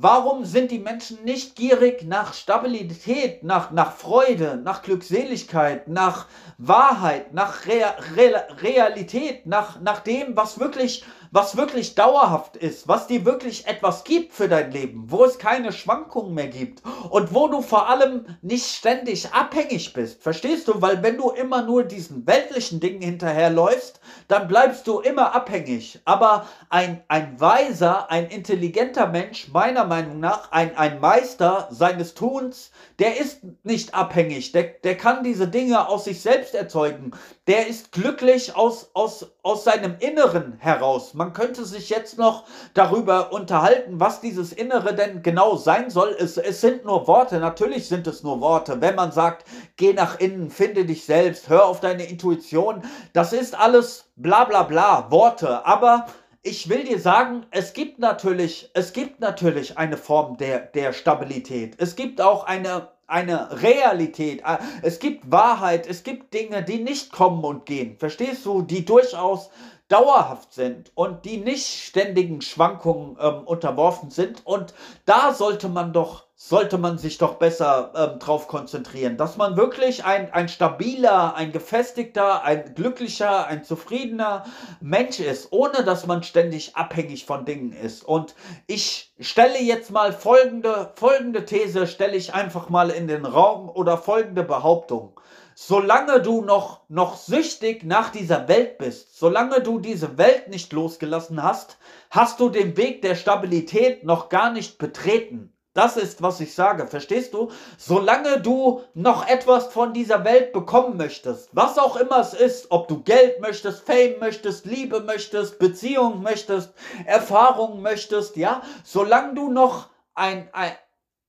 [0.00, 6.26] Warum sind die Menschen nicht gierig nach Stabilität, nach, nach Freude, nach Glückseligkeit, nach
[6.56, 13.06] Wahrheit, nach Rea Re Realität, nach, nach dem, was wirklich was wirklich dauerhaft ist, was
[13.06, 17.48] dir wirklich etwas gibt für dein Leben, wo es keine Schwankungen mehr gibt und wo
[17.48, 20.22] du vor allem nicht ständig abhängig bist.
[20.22, 20.80] Verstehst du?
[20.80, 26.00] Weil wenn du immer nur diesen weltlichen Dingen hinterherläufst, dann bleibst du immer abhängig.
[26.04, 32.70] Aber ein, ein weiser, ein intelligenter Mensch, meiner Meinung nach, ein, ein Meister seines Tuns,
[32.98, 34.50] der ist nicht abhängig.
[34.52, 37.12] Der, der kann diese Dinge aus sich selbst erzeugen.
[37.46, 41.14] Der ist glücklich aus, aus, aus seinem Inneren heraus.
[41.14, 46.16] Man könnte sich jetzt noch darüber unterhalten, was dieses Innere denn genau sein soll.
[46.18, 48.80] Es, es sind nur Worte, natürlich sind es nur Worte.
[48.80, 52.82] Wenn man sagt, geh nach innen, finde dich selbst, hör auf deine Intuition,
[53.12, 55.64] das ist alles bla bla bla, Worte.
[55.64, 56.06] Aber
[56.48, 61.74] ich will dir sagen, es gibt natürlich, es gibt natürlich eine Form der, der Stabilität.
[61.78, 64.42] Es gibt auch eine eine Realität.
[64.82, 67.96] Es gibt Wahrheit, es gibt Dinge, die nicht kommen und gehen.
[67.96, 68.60] Verstehst du?
[68.60, 69.48] Die durchaus
[69.88, 74.46] dauerhaft sind und die nicht ständigen Schwankungen ähm, unterworfen sind.
[74.46, 74.74] Und
[75.06, 80.04] da sollte man doch, sollte man sich doch besser ähm, drauf konzentrieren, dass man wirklich
[80.04, 84.44] ein, ein stabiler, ein gefestigter, ein glücklicher, ein zufriedener
[84.80, 88.04] Mensch ist, ohne dass man ständig abhängig von Dingen ist.
[88.04, 88.36] Und
[88.68, 93.98] ich stelle jetzt mal folgende, folgende These, stelle ich einfach mal in den Raum oder
[93.98, 95.20] folgende Behauptung
[95.60, 101.42] solange du noch, noch süchtig nach dieser Welt bist, solange du diese Welt nicht losgelassen
[101.42, 101.78] hast,
[102.10, 105.52] hast du den Weg der Stabilität noch gar nicht betreten.
[105.78, 106.88] Das ist, was ich sage.
[106.88, 107.52] Verstehst du?
[107.76, 112.88] Solange du noch etwas von dieser Welt bekommen möchtest, was auch immer es ist, ob
[112.88, 116.74] du Geld möchtest, Fame möchtest, Liebe möchtest, Beziehung möchtest,
[117.06, 120.72] Erfahrung möchtest, ja, solange du noch ein, ein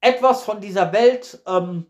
[0.01, 1.85] etwas von dieser Welt ähm,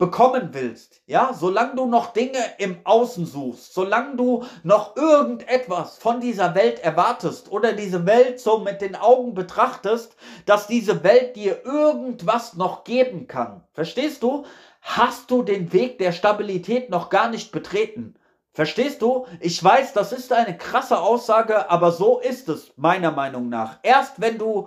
[0.00, 6.20] bekommen willst, ja, solange du noch Dinge im Außen suchst, solange du noch irgendetwas von
[6.20, 11.64] dieser Welt erwartest oder diese Welt so mit den Augen betrachtest, dass diese Welt dir
[11.64, 14.46] irgendwas noch geben kann, verstehst du?
[14.80, 18.14] Hast du den Weg der Stabilität noch gar nicht betreten?
[18.52, 19.26] Verstehst du?
[19.38, 23.78] Ich weiß, das ist eine krasse Aussage, aber so ist es meiner Meinung nach.
[23.82, 24.66] Erst wenn du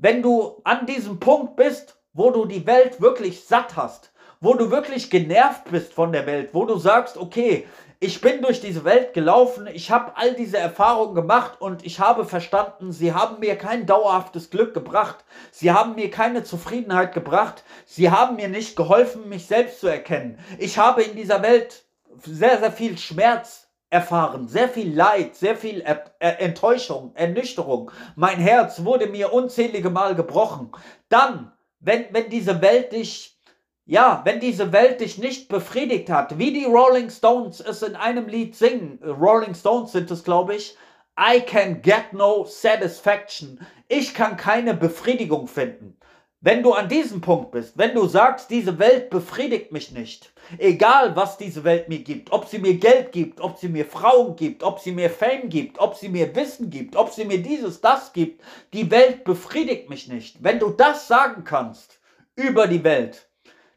[0.00, 4.70] wenn du an diesem Punkt bist, wo du die Welt wirklich satt hast, wo du
[4.70, 7.66] wirklich genervt bist von der Welt, wo du sagst, okay,
[8.00, 12.24] ich bin durch diese Welt gelaufen, ich habe all diese Erfahrungen gemacht und ich habe
[12.24, 18.10] verstanden, sie haben mir kein dauerhaftes Glück gebracht, sie haben mir keine Zufriedenheit gebracht, sie
[18.12, 20.38] haben mir nicht geholfen, mich selbst zu erkennen.
[20.58, 21.84] Ich habe in dieser Welt
[22.22, 27.90] sehr, sehr viel Schmerz erfahren, sehr viel Leid, sehr viel er er Enttäuschung, Ernüchterung.
[28.14, 30.70] Mein Herz wurde mir unzählige Mal gebrochen.
[31.08, 33.37] Dann, wenn, wenn diese Welt dich
[33.88, 38.28] ja, wenn diese Welt dich nicht befriedigt hat, wie die Rolling Stones es in einem
[38.28, 40.76] Lied singen, Rolling Stones sind es, glaube ich,
[41.18, 43.66] I can get no satisfaction.
[43.88, 45.96] Ich kann keine Befriedigung finden.
[46.42, 51.16] Wenn du an diesem Punkt bist, wenn du sagst, diese Welt befriedigt mich nicht, egal
[51.16, 54.62] was diese Welt mir gibt, ob sie mir Geld gibt, ob sie mir Frauen gibt,
[54.62, 58.12] ob sie mir Fame gibt, ob sie mir Wissen gibt, ob sie mir dieses, das
[58.12, 60.44] gibt, die Welt befriedigt mich nicht.
[60.44, 62.00] Wenn du das sagen kannst
[62.36, 63.27] über die Welt,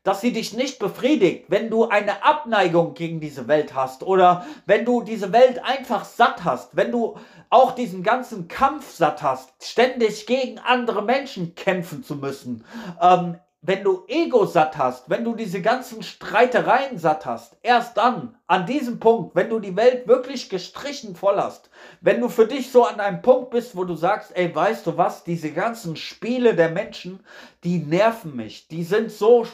[0.04, 4.86] dass sie dich nicht befriedigt, wenn du eine Abneigung gegen diese Welt hast oder wenn
[4.86, 7.18] du diese Welt einfach satt hast, wenn du
[7.50, 12.66] auch diesen ganzen Kampf satt hast, ständig gegen andere Menschen kämpfen zu müssen,
[13.00, 18.36] ähm, wenn du Ego satt hast, wenn du diese ganzen Streitereien satt hast, erst dann,
[18.48, 21.70] an diesem Punkt, wenn du die Welt wirklich gestrichen voll hast,
[22.02, 24.98] wenn du für dich so an einem Punkt bist, wo du sagst, ey, weißt du
[24.98, 27.24] was, diese ganzen Spiele der Menschen,
[27.64, 29.46] die nerven mich, die sind so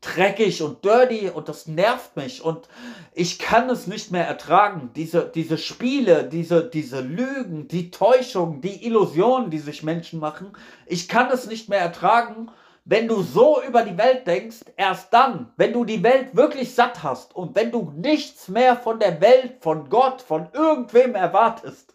[0.00, 2.68] dreckig und dirty und das nervt mich und
[3.12, 4.90] ich kann es nicht mehr ertragen.
[4.96, 10.52] Diese, diese Spiele, diese, diese Lügen, die Täuschung, die Illusionen, die sich Menschen machen,
[10.86, 12.50] ich kann es nicht mehr ertragen.
[12.86, 17.02] Wenn du so über die Welt denkst, erst dann, wenn du die Welt wirklich satt
[17.02, 21.94] hast und wenn du nichts mehr von der Welt, von Gott, von irgendwem erwartest,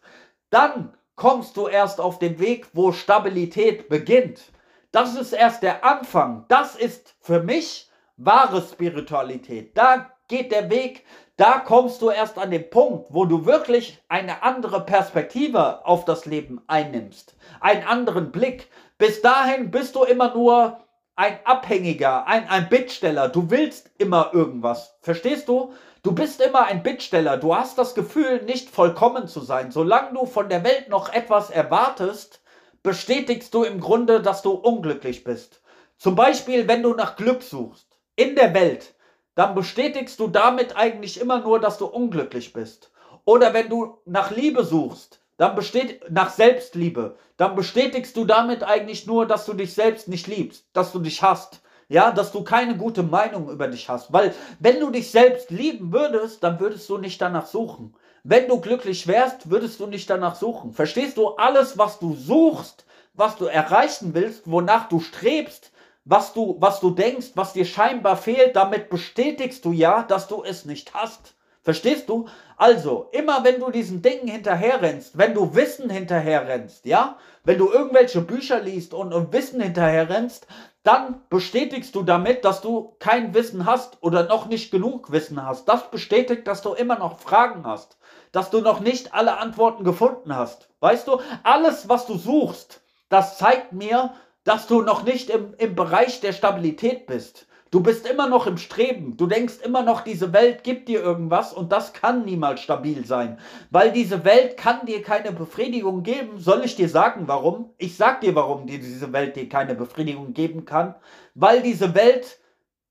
[0.52, 4.52] dann kommst du erst auf den Weg, wo Stabilität beginnt.
[4.92, 6.46] Das ist erst der Anfang.
[6.48, 9.78] Das ist für mich wahre Spiritualität.
[9.78, 11.06] Da geht der Weg,
[11.38, 16.26] da kommst du erst an den Punkt, wo du wirklich eine andere Perspektive auf das
[16.26, 18.70] Leben einnimmst, einen anderen Blick.
[18.98, 20.80] Bis dahin bist du immer nur
[21.18, 23.30] ein Abhängiger, ein, ein Bittsteller.
[23.30, 24.98] Du willst immer irgendwas.
[25.02, 25.74] Verstehst du?
[26.04, 27.38] Du bist immer ein Bittsteller.
[27.38, 29.72] Du hast das Gefühl, nicht vollkommen zu sein.
[29.72, 32.42] Solange du von der Welt noch etwas erwartest,
[32.84, 35.62] bestätigst du im Grunde, dass du unglücklich bist.
[35.98, 37.85] Zum Beispiel, wenn du nach Glück suchst
[38.16, 38.94] in der Welt,
[39.36, 42.92] dann bestätigst du damit eigentlich immer nur, dass du unglücklich bist.
[43.26, 49.06] Oder wenn du nach Liebe suchst, dann besteht nach Selbstliebe, dann bestätigst du damit eigentlich
[49.06, 51.62] nur, dass du dich selbst nicht liebst, dass du dich hast.
[51.88, 54.12] Ja, dass du keine gute Meinung über dich hast.
[54.12, 57.96] Weil, wenn du dich selbst lieben würdest, dann würdest du nicht danach suchen.
[58.24, 60.74] Wenn du glücklich wärst, würdest du nicht danach suchen.
[60.74, 61.36] Verstehst du?
[61.36, 65.72] Alles, was du suchst, was du erreichen willst, wonach du strebst,
[66.06, 70.44] was du, was du denkst, was dir scheinbar fehlt, damit bestätigst du ja, dass du
[70.44, 71.34] es nicht hast.
[71.64, 72.28] Verstehst du?
[72.58, 78.22] Also, immer wenn du diesen Dingen hinterherrennst, wenn du Wissen hinterherrennst, ja, wenn du irgendwelche
[78.22, 80.46] Bücher liest und, Wissen hinterherrennst,
[80.84, 85.68] dann bestätigst du damit, dass du kein Wissen hast oder noch nicht genug Wissen hast.
[85.68, 87.98] Das bestätigt, dass du immer noch Fragen hast,
[88.32, 90.70] dass du noch nicht alle Antworten gefunden hast.
[90.82, 94.14] Weißt du, alles, was du suchst, das zeigt mir,
[94.46, 97.48] dass du noch nicht im, im Bereich der Stabilität bist.
[97.72, 99.18] Du bist immer noch im Streben.
[99.18, 103.38] Du denkst immer noch, diese Welt gibt dir irgendwas und das kann niemals stabil sein.
[103.70, 106.40] Weil diese Welt kann dir keine Befriedigung geben.
[106.40, 107.74] Soll ich dir sagen, warum?
[107.78, 110.96] Ich sag dir, warum dir diese Welt dir keine Befriedigung geben kann.
[111.34, 112.40] Weil diese Welt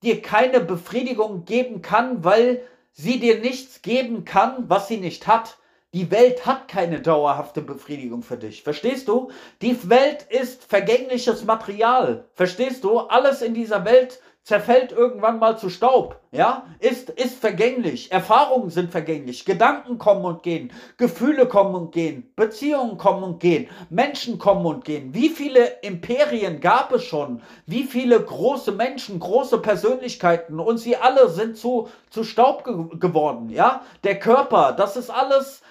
[0.03, 2.61] dir keine Befriedigung geben kann, weil
[2.93, 5.57] sie dir nichts geben kann, was sie nicht hat.
[5.95, 8.65] Die Welt hat keine dauerhafte Befriedigung für dich.
[8.65, 9.31] Verstehst du?
[9.63, 12.25] Die Welt ist vergängliches Material.
[12.35, 12.99] Verstehst du?
[12.99, 18.91] Alles in dieser Welt zerfällt irgendwann mal zu Staub, ja, ist, ist vergänglich, Erfahrungen sind
[18.91, 24.67] vergänglich, Gedanken kommen und gehen, Gefühle kommen und gehen, Beziehungen kommen und gehen, Menschen kommen
[24.67, 25.15] und gehen.
[25.15, 27.41] Wie viele Imperien gab es schon?
[27.65, 33.49] Wie viele große Menschen, große Persönlichkeiten und sie alle sind zu, zu Staub ge geworden,
[33.49, 33.81] ja?
[34.03, 35.63] Der Körper, das ist alles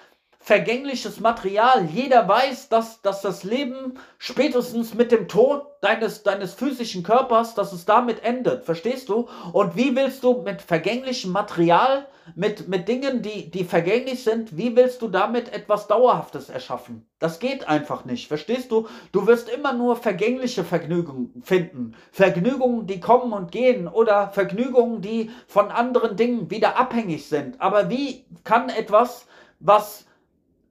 [0.43, 1.85] vergängliches Material.
[1.85, 7.71] Jeder weiß, dass, dass das Leben spätestens mit dem Tod deines, deines physischen Körpers, dass
[7.71, 8.65] es damit endet.
[8.65, 9.29] Verstehst du?
[9.53, 14.75] Und wie willst du mit vergänglichem Material, mit, mit Dingen, die, die vergänglich sind, wie
[14.75, 17.07] willst du damit etwas Dauerhaftes erschaffen?
[17.19, 18.27] Das geht einfach nicht.
[18.27, 18.87] Verstehst du?
[19.13, 21.95] Du wirst immer nur vergängliche Vergnügungen finden.
[22.11, 27.61] Vergnügungen, die kommen und gehen oder Vergnügungen, die von anderen Dingen wieder abhängig sind.
[27.61, 29.25] Aber wie kann etwas,
[29.61, 30.05] was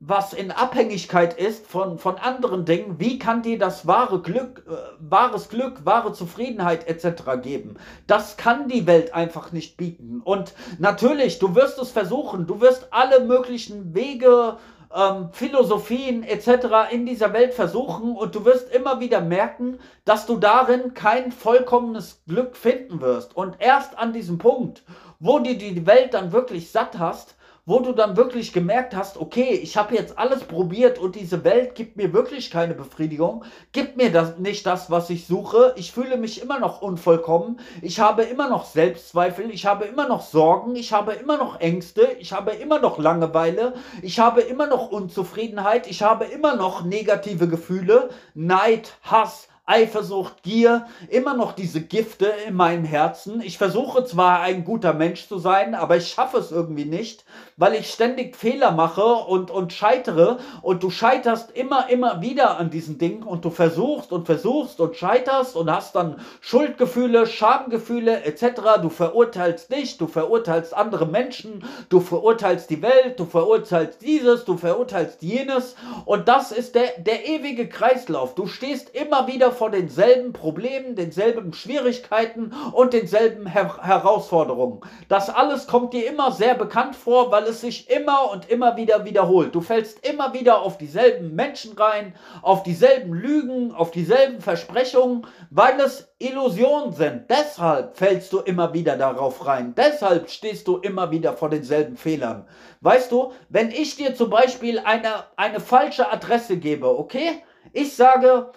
[0.04, 4.72] was in Abhängigkeit ist von, von anderen Dingen, wie kann dir das wahre Glück, äh,
[4.98, 7.40] wahres Glück, wahre Zufriedenheit etc.
[7.40, 7.76] geben?
[8.08, 10.20] Das kann die Welt einfach nicht bieten.
[10.24, 14.56] Und natürlich, du wirst es versuchen, du wirst alle möglichen Wege,
[14.92, 16.90] ähm, Philosophien etc.
[16.90, 22.22] in dieser Welt versuchen und du wirst immer wieder merken, dass du darin kein vollkommenes
[22.26, 23.36] Glück finden wirst.
[23.36, 24.82] Und erst an diesem Punkt,
[25.20, 29.50] wo du die Welt dann wirklich satt hast, wo du dann wirklich gemerkt hast, okay,
[29.50, 34.10] ich habe jetzt alles probiert und diese Welt gibt mir wirklich keine Befriedigung, gibt mir
[34.10, 35.72] das nicht das, was ich suche.
[35.76, 37.60] Ich fühle mich immer noch unvollkommen.
[37.80, 42.16] Ich habe immer noch Selbstzweifel, ich habe immer noch Sorgen, ich habe immer noch Ängste,
[42.18, 47.46] ich habe immer noch Langeweile, ich habe immer noch Unzufriedenheit, ich habe immer noch negative
[47.46, 53.40] Gefühle, Neid, Hass, Eifersucht, Gier, immer noch diese Gifte in meinem Herzen.
[53.40, 57.24] Ich versuche zwar ein guter Mensch zu sein, aber ich schaffe es irgendwie nicht,
[57.62, 62.70] weil ich ständig Fehler mache und, und scheitere und du scheiterst immer, immer wieder an
[62.70, 68.80] diesen Dingen und du versuchst und versuchst und scheiterst und hast dann Schuldgefühle, Schamgefühle etc.
[68.82, 74.56] Du verurteilst dich, du verurteilst andere Menschen, du verurteilst die Welt, du verurteilst dieses, du
[74.56, 78.34] verurteilst jenes und das ist der, der ewige Kreislauf.
[78.34, 84.80] Du stehst immer wieder vor denselben Problemen, denselben Schwierigkeiten und denselben Her Herausforderungen.
[85.08, 89.04] Das alles kommt dir immer sehr bekannt vor, weil es sich immer und immer wieder
[89.04, 89.54] wiederholt.
[89.54, 95.78] Du fällst immer wieder auf dieselben Menschen rein, auf dieselben Lügen, auf dieselben Versprechungen, weil
[95.80, 97.30] es Illusionen sind.
[97.30, 99.74] Deshalb fällst du immer wieder darauf rein.
[99.76, 102.46] Deshalb stehst du immer wieder vor denselben Fehlern.
[102.80, 107.42] Weißt du, wenn ich dir zum Beispiel eine, eine falsche Adresse gebe, okay?
[107.72, 108.50] Ich sage,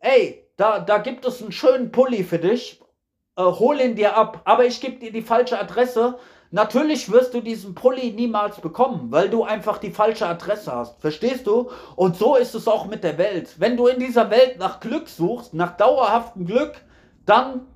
[0.00, 2.80] ey, da, da gibt es einen schönen Pulli für dich,
[3.36, 6.18] äh, hol ihn dir ab, aber ich gebe dir die falsche Adresse.
[6.52, 11.00] Natürlich wirst du diesen Pulli niemals bekommen, weil du einfach die falsche Adresse hast.
[11.00, 11.70] Verstehst du?
[11.94, 13.54] Und so ist es auch mit der Welt.
[13.58, 16.72] Wenn du in dieser Welt nach Glück suchst, nach dauerhaftem Glück,
[17.24, 17.66] dann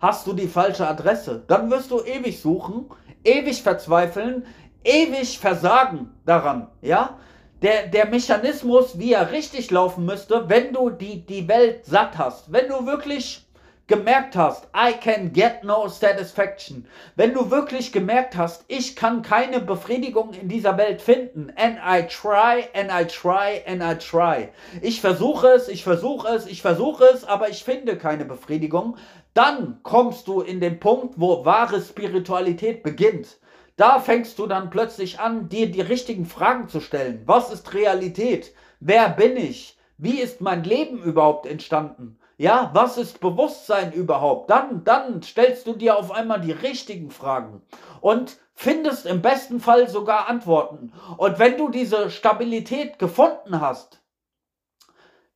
[0.00, 1.44] hast du die falsche Adresse.
[1.46, 2.86] Dann wirst du ewig suchen,
[3.22, 4.44] ewig verzweifeln,
[4.82, 7.18] ewig versagen daran, ja?
[7.62, 12.52] der, der Mechanismus, wie er richtig laufen müsste, wenn du die, die Welt satt hast,
[12.52, 13.46] wenn du wirklich
[13.90, 19.58] gemerkt hast, I can get no satisfaction, wenn du wirklich gemerkt hast, ich kann keine
[19.58, 24.48] Befriedigung in dieser Welt finden, and I try, and I try, and I try.
[24.80, 28.96] Ich versuche es, ich versuche es, ich versuche es, aber ich finde keine Befriedigung,
[29.34, 33.38] dann kommst du in den Punkt, wo wahre Spiritualität beginnt.
[33.76, 37.22] Da fängst du dann plötzlich an, dir die richtigen Fragen zu stellen.
[37.26, 38.54] Was ist Realität?
[38.78, 39.76] Wer bin ich?
[39.98, 42.19] Wie ist mein Leben überhaupt entstanden?
[42.40, 44.48] Ja, was ist Bewusstsein überhaupt?
[44.48, 47.60] Dann, dann stellst du dir auf einmal die richtigen Fragen
[48.00, 50.90] und findest im besten Fall sogar Antworten.
[51.18, 54.00] Und wenn du diese Stabilität gefunden hast,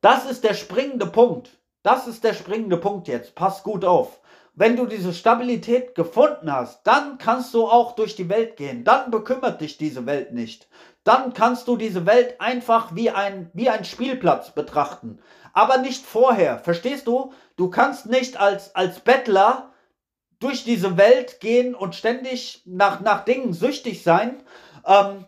[0.01, 1.59] das ist der springende Punkt.
[1.83, 3.35] Das ist der springende Punkt jetzt.
[3.35, 4.19] Pass gut auf
[4.55, 8.85] wenn du diese Stabilität gefunden hast, dann kannst du auch durch die Welt gehen.
[8.85, 10.69] Dann bekümmert dich diese Welt nicht.
[11.03, 15.19] Dann kannst du diese Welt einfach wie ein, wie ein Spielplatz betrachten.
[15.55, 16.59] Aber nicht vorher.
[16.59, 17.33] Verstehst du?
[17.55, 19.71] Du kannst nicht als, als Bettler
[20.39, 24.43] durch diese Welt gehen und ständig nach, nach Dingen süchtig sein.
[24.85, 25.25] Ähm,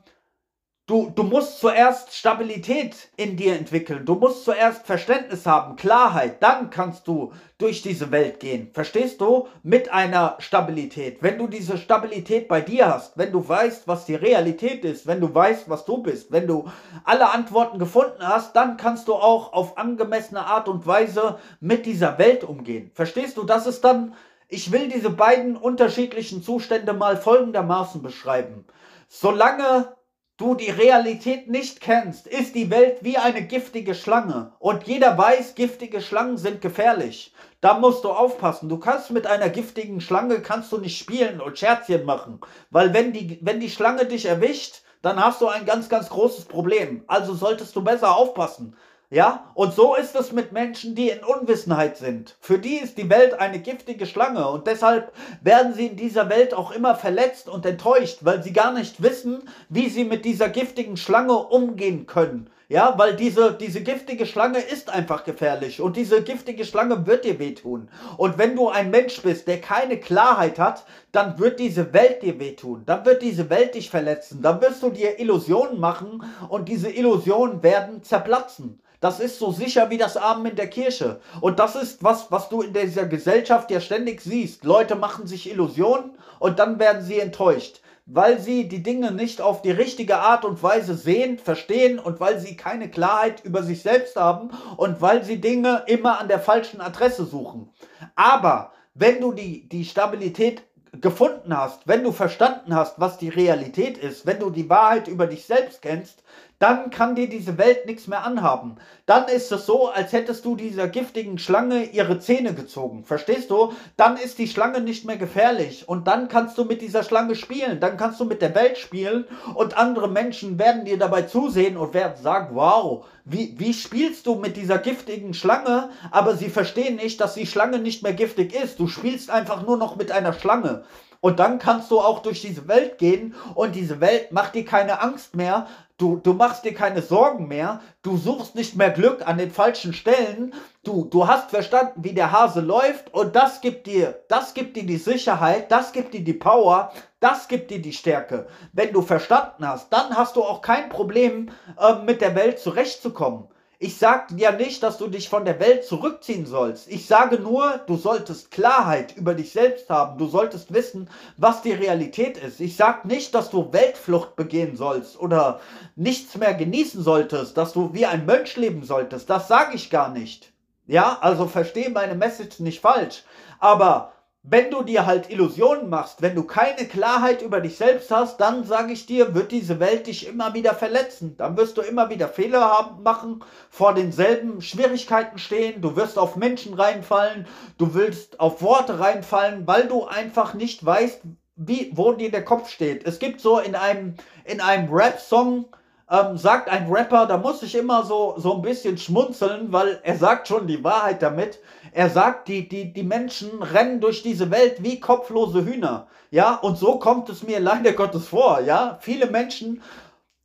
[0.88, 4.06] Du, du musst zuerst Stabilität in dir entwickeln.
[4.06, 6.42] Du musst zuerst Verständnis haben, Klarheit.
[6.42, 8.70] Dann kannst du durch diese Welt gehen.
[8.72, 9.50] Verstehst du?
[9.64, 11.22] Mit einer Stabilität.
[11.22, 15.20] Wenn du diese Stabilität bei dir hast, wenn du weißt, was die Realität ist, wenn
[15.20, 16.70] du weißt, was du bist, wenn du
[17.04, 22.18] alle Antworten gefunden hast, dann kannst du auch auf angemessene Art und Weise mit dieser
[22.18, 22.92] Welt umgehen.
[22.94, 23.44] Verstehst du?
[23.44, 24.14] Das ist dann,
[24.48, 28.64] ich will diese beiden unterschiedlichen Zustände mal folgendermaßen beschreiben.
[29.10, 29.97] Solange
[30.38, 34.54] du die Realität nicht kennst, ist die Welt wie eine giftige Schlange.
[34.60, 37.34] Und jeder weiß, giftige Schlangen sind gefährlich.
[37.60, 38.70] Da musst du aufpassen.
[38.70, 42.40] Du kannst mit einer giftigen Schlange kannst du nicht spielen und Scherzchen machen.
[42.70, 46.46] Weil wenn die, wenn die Schlange dich erwischt, dann hast du ein ganz, ganz großes
[46.46, 47.04] Problem.
[47.08, 48.76] Also solltest du besser aufpassen.
[49.10, 52.36] Ja, und so ist es mit Menschen, die in Unwissenheit sind.
[52.42, 56.54] Für die ist die Welt eine giftige Schlange und deshalb werden sie in dieser Welt
[56.54, 60.98] auch immer verletzt und enttäuscht, weil sie gar nicht wissen, wie sie mit dieser giftigen
[60.98, 62.50] Schlange umgehen können.
[62.68, 67.40] Ja, weil diese, diese giftige Schlange ist einfach gefährlich und diese giftige Schlange wird dir
[67.40, 67.88] wehtun.
[68.18, 70.84] Und wenn du ein Mensch bist, der keine Klarheit hat,
[71.14, 72.84] dann wird diese Welt dir wehtun.
[72.86, 74.42] Dann wird diese Welt dich verletzen.
[74.42, 78.82] Dann wirst du dir Illusionen machen und diese Illusionen werden zerplatzen.
[79.00, 81.20] Das ist so sicher wie das Amen in der Kirche.
[81.42, 84.64] Und das ist was, was du in dieser Gesellschaft ja ständig siehst.
[84.64, 89.62] Leute machen sich Illusionen und dann werden sie enttäuscht, weil sie die Dinge nicht auf
[89.62, 94.16] die richtige Art und Weise sehen, verstehen und weil sie keine Klarheit über sich selbst
[94.16, 97.70] haben und weil sie Dinge immer an der falschen Adresse suchen.
[98.16, 100.64] Aber wenn du die, die Stabilität
[101.02, 105.28] gefunden hast, wenn du verstanden hast, was die Realität ist, wenn du die Wahrheit über
[105.28, 106.24] dich selbst kennst,
[106.60, 108.78] dann kann dir diese Welt nichts mehr anhaben.
[109.06, 113.04] Dann ist es so, als hättest du dieser giftigen Schlange ihre Zähne gezogen.
[113.04, 113.74] Verstehst du?
[113.96, 115.88] Dann ist die Schlange nicht mehr gefährlich.
[115.88, 117.80] Und dann kannst du mit dieser Schlange spielen.
[117.80, 119.26] Dann kannst du mit der Welt spielen.
[119.54, 124.36] Und andere Menschen werden dir dabei zusehen und werden sagen, wow, wie, wie spielst du
[124.36, 125.90] mit dieser giftigen Schlange?
[126.10, 128.80] Aber sie verstehen nicht, dass die Schlange nicht mehr giftig ist.
[128.80, 130.86] Du spielst einfach nur noch mit einer Schlange.
[131.28, 135.02] Und dann kannst du auch durch diese Welt gehen und diese Welt macht dir keine
[135.02, 135.68] Angst mehr,
[135.98, 139.94] Du, du machst dir keine Sorgen mehr, du suchst nicht mehr Glück an den falschen
[139.94, 140.54] Stellen,
[140.84, 144.86] du, du hast verstanden, wie der Hase läuft und das gibt dir, das gibt dir
[144.86, 148.46] die Sicherheit, das gibt dir die Power, das gibt dir die Stärke.
[148.74, 151.50] Wenn du verstanden hast, dann hast du auch kein Problem,
[151.80, 153.48] äh, mit der Welt zurechtzukommen.
[153.80, 156.88] Ich sage ja nicht, dass du dich von der Welt zurückziehen sollst.
[156.88, 160.18] Ich sage nur, du solltest Klarheit über dich selbst haben.
[160.18, 162.60] Du solltest wissen, was die Realität ist.
[162.60, 165.60] Ich sage nicht, dass du Weltflucht begehen sollst oder
[165.96, 169.30] nichts mehr genießen solltest, dass du wie ein Mönch leben solltest.
[169.30, 170.52] Das sage ich gar nicht.
[170.88, 173.26] Ja, also verstehe meine Message nicht falsch.
[173.60, 174.14] Aber
[174.50, 178.64] wenn du dir halt Illusionen machst, wenn du keine Klarheit über dich selbst hast, dann
[178.64, 181.36] sage ich dir, wird diese Welt dich immer wieder verletzen.
[181.38, 186.38] Dann wirst du immer wieder Fehler haben, machen, vor denselben Schwierigkeiten stehen, du wirst auf
[186.38, 187.46] Menschen reinfallen,
[187.78, 191.24] du willst auf Worte reinfallen, weil du einfach nicht weißt,
[191.58, 193.06] wie, wo dir der Kopf steht.
[193.06, 195.66] Es gibt so in einem, in einem Rap-Song,
[196.10, 200.16] ähm, sagt ein Rapper, da muss ich immer so, so ein bisschen schmunzeln, weil er
[200.16, 201.60] sagt schon die Wahrheit damit.
[201.92, 206.08] Er sagt, die, die, die Menschen rennen durch diese Welt wie kopflose Hühner.
[206.32, 208.62] Ja, und so kommt es mir leider Gottes vor.
[208.62, 209.82] Ja, viele Menschen,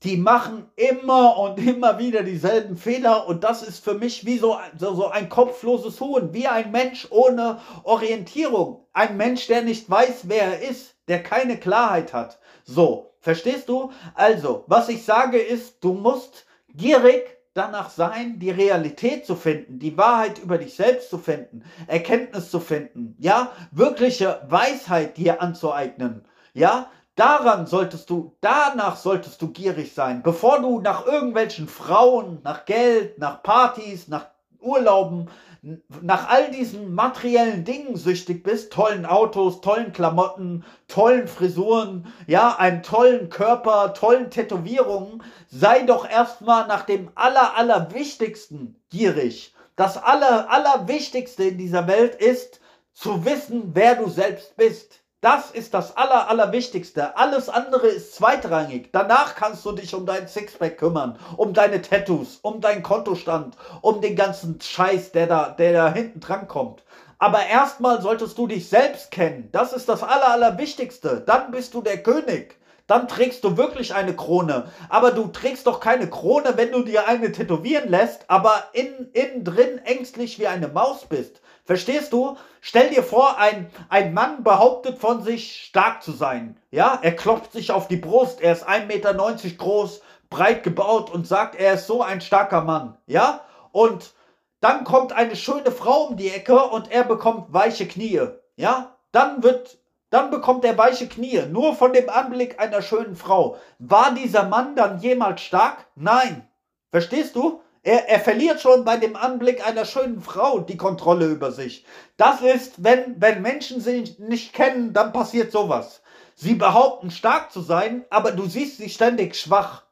[0.02, 4.58] die machen immer und immer wieder dieselben Fehler und das ist für mich wie so,
[4.78, 8.86] so, so ein kopfloses Huhn, wie ein Mensch ohne Orientierung.
[8.92, 12.38] Ein Mensch, der nicht weiß, wer er ist, der keine Klarheit hat.
[12.64, 13.92] So, Verstehst du?
[14.14, 17.22] Also, was ich sage ist, du musst gierig
[17.54, 22.60] danach sein, die Realität zu finden, die Wahrheit über dich selbst zu finden, Erkenntnis zu
[22.60, 26.24] finden, ja, wirkliche Weisheit dir anzueignen,
[26.54, 32.64] ja, daran solltest du, danach solltest du gierig sein, bevor du nach irgendwelchen Frauen, nach
[32.64, 34.26] Geld, nach Partys, nach
[34.60, 35.28] Urlauben,
[35.62, 42.82] nach all diesen materiellen Dingen süchtig bist, tollen Autos, tollen Klamotten, tollen Frisuren, ja, einem
[42.82, 49.54] tollen Körper, tollen Tätowierungen, sei doch erstmal nach dem aller, aller Wichtigsten gierig.
[49.76, 52.60] Das aller, allerwichtigste in dieser Welt ist,
[52.92, 55.01] zu wissen, wer du selbst bist.
[55.22, 57.16] Das ist das Aller, Allerwichtigste.
[57.16, 58.88] Alles andere ist zweitrangig.
[58.90, 64.00] Danach kannst du dich um dein Sixpack kümmern, um deine Tattoos, um deinen Kontostand, um
[64.00, 66.82] den ganzen Scheiß, der da, der da hinten dran kommt.
[67.20, 69.48] Aber erstmal solltest du dich selbst kennen.
[69.52, 71.22] Das ist das Aller, Allerwichtigste.
[71.24, 72.58] Dann bist du der König.
[72.88, 74.64] Dann trägst du wirklich eine Krone.
[74.88, 79.44] Aber du trägst doch keine Krone, wenn du dir eine tätowieren lässt, aber innen, innen
[79.44, 81.40] drin ängstlich wie eine Maus bist.
[81.72, 82.36] Verstehst du?
[82.60, 86.60] Stell dir vor, ein, ein Mann behauptet von sich, stark zu sein.
[86.70, 89.14] Ja, er klopft sich auf die Brust, er ist 1,90 Meter
[89.56, 92.98] groß, breit gebaut und sagt, er ist so ein starker Mann.
[93.06, 94.12] Ja, und
[94.60, 98.20] dann kommt eine schöne Frau um die Ecke und er bekommt weiche Knie.
[98.56, 99.78] Ja, dann wird,
[100.10, 103.56] dann bekommt er weiche Knie, nur von dem Anblick einer schönen Frau.
[103.78, 105.86] War dieser Mann dann jemals stark?
[105.94, 106.46] Nein.
[106.90, 107.62] Verstehst du?
[107.84, 111.84] Er, er verliert schon bei dem Anblick einer schönen Frau die Kontrolle über sich.
[112.16, 116.02] Das ist, wenn, wenn Menschen sich nicht kennen, dann passiert sowas.
[116.36, 119.82] Sie behaupten stark zu sein, aber du siehst sie ständig schwach.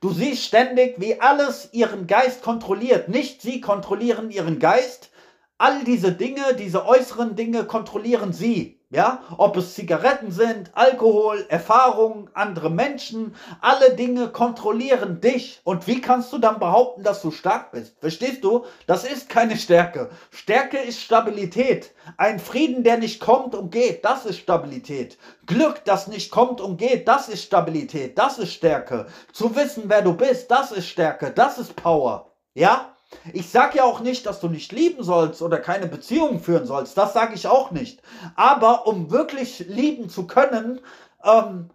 [0.00, 3.08] Du siehst ständig, wie alles ihren Geist kontrolliert.
[3.08, 5.10] Nicht sie kontrollieren ihren Geist.
[5.58, 8.79] All diese Dinge, diese äußeren Dinge kontrollieren sie.
[8.92, 15.60] Ja, ob es Zigaretten sind, Alkohol, Erfahrungen, andere Menschen, alle Dinge kontrollieren dich.
[15.62, 18.00] Und wie kannst du dann behaupten, dass du stark bist?
[18.00, 18.64] Verstehst du?
[18.88, 20.10] Das ist keine Stärke.
[20.32, 21.92] Stärke ist Stabilität.
[22.16, 25.18] Ein Frieden, der nicht kommt und geht, das ist Stabilität.
[25.46, 28.18] Glück, das nicht kommt und geht, das ist Stabilität.
[28.18, 29.06] Das ist Stärke.
[29.32, 31.30] Zu wissen, wer du bist, das ist Stärke.
[31.30, 32.32] Das ist Power.
[32.54, 32.96] Ja?
[33.32, 36.96] Ich sage ja auch nicht, dass du nicht lieben sollst oder keine Beziehung führen sollst.
[36.96, 38.02] Das sage ich auch nicht.
[38.36, 40.80] Aber um wirklich lieben zu können,
[41.24, 41.70] ähm,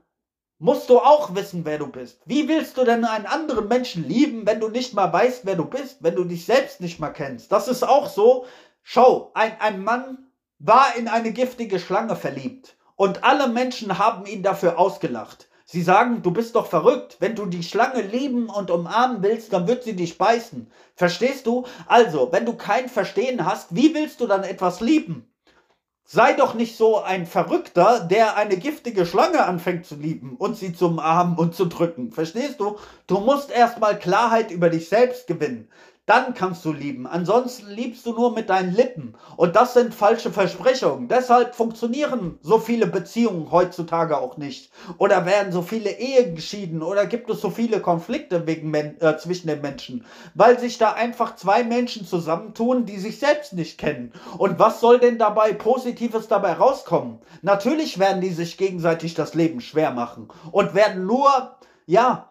[0.60, 2.22] musst du auch wissen, wer du bist.
[2.26, 5.66] Wie willst du denn einen anderen Menschen lieben, wenn du nicht mal weißt, wer du
[5.66, 7.52] bist, wenn du dich selbst nicht mal kennst?
[7.52, 8.46] Das ist auch so.
[8.82, 10.30] Schau, ein, ein Mann
[10.60, 15.50] war in eine giftige Schlange verliebt und alle Menschen haben ihn dafür ausgelacht.
[15.68, 17.18] Sie sagen, du bist doch verrückt.
[17.20, 20.72] Wenn du die Schlange lieben und umarmen willst, dann wird sie dich beißen.
[20.96, 21.66] Verstehst du?
[21.88, 25.28] Also, wenn du kein Verstehen hast, wie willst du dann etwas lieben?
[26.08, 30.72] Sei doch nicht so ein Verrückter, der eine giftige Schlange anfängt zu lieben und sie
[30.72, 32.12] zum Armen und zu drücken.
[32.12, 32.78] Verstehst du?
[33.08, 35.68] Du musst erstmal Klarheit über dich selbst gewinnen
[36.06, 37.08] dann kannst du lieben.
[37.08, 39.16] Ansonsten liebst du nur mit deinen Lippen.
[39.38, 41.08] Und das sind falsche Versprechungen.
[41.08, 44.72] Deshalb funktionieren so viele Beziehungen heutzutage auch nicht.
[45.00, 46.84] Oder werden so viele Ehen geschieden.
[46.84, 50.06] Oder gibt es so viele Konflikte wegen äh, zwischen den Menschen.
[50.36, 54.14] Weil sich da einfach zwei Menschen zusammentun, die sich selbst nicht kennen.
[54.38, 57.20] Und was soll denn dabei Positives dabei rauskommen?
[57.42, 60.28] Natürlich werden die sich gegenseitig das Leben schwer machen.
[60.52, 61.56] Und werden nur,
[61.88, 62.30] ja,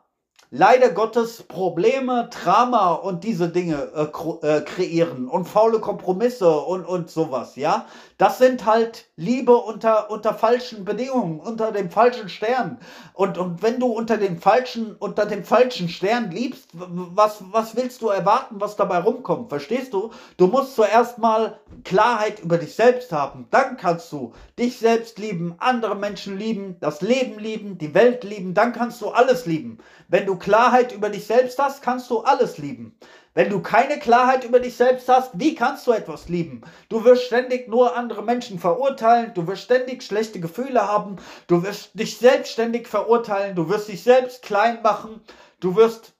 [0.50, 7.10] leider Gottes Probleme, Drama und diese Dinge äh, äh, kreieren und faule Kompromisse und, und
[7.10, 7.86] sowas, ja.
[8.16, 12.78] Das sind halt Liebe unter, unter falschen Bedingungen, unter dem falschen Stern.
[13.12, 18.02] Und, und wenn du unter dem falschen, unter dem falschen Stern liebst, was, was willst
[18.02, 19.48] du erwarten, was dabei rumkommt?
[19.48, 20.10] Verstehst du?
[20.36, 23.48] Du musst zuerst mal Klarheit über dich selbst haben.
[23.50, 28.54] Dann kannst du dich selbst lieben, andere Menschen lieben, das Leben lieben, die Welt lieben.
[28.54, 29.78] Dann kannst du alles lieben.
[30.08, 32.94] Wenn du Klarheit über dich selbst hast, kannst du alles lieben.
[33.32, 36.60] Wenn du keine Klarheit über dich selbst hast, wie kannst du etwas lieben?
[36.90, 41.16] Du wirst ständig nur andere Menschen verurteilen, du wirst ständig schlechte Gefühle haben,
[41.46, 45.22] du wirst dich selbstständig verurteilen, du wirst dich selbst klein machen,
[45.60, 46.12] du wirst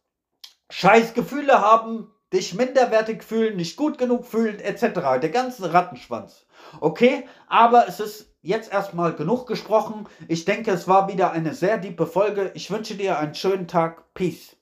[0.70, 5.20] scheiß Gefühle haben, dich minderwertig fühlen, nicht gut genug fühlen, etc.
[5.20, 6.46] Der ganze Rattenschwanz.
[6.80, 10.06] Okay, aber es ist jetzt erstmal genug gesprochen.
[10.28, 12.52] Ich denke, es war wieder eine sehr diepe Folge.
[12.54, 14.14] Ich wünsche dir einen schönen Tag.
[14.14, 14.56] Peace.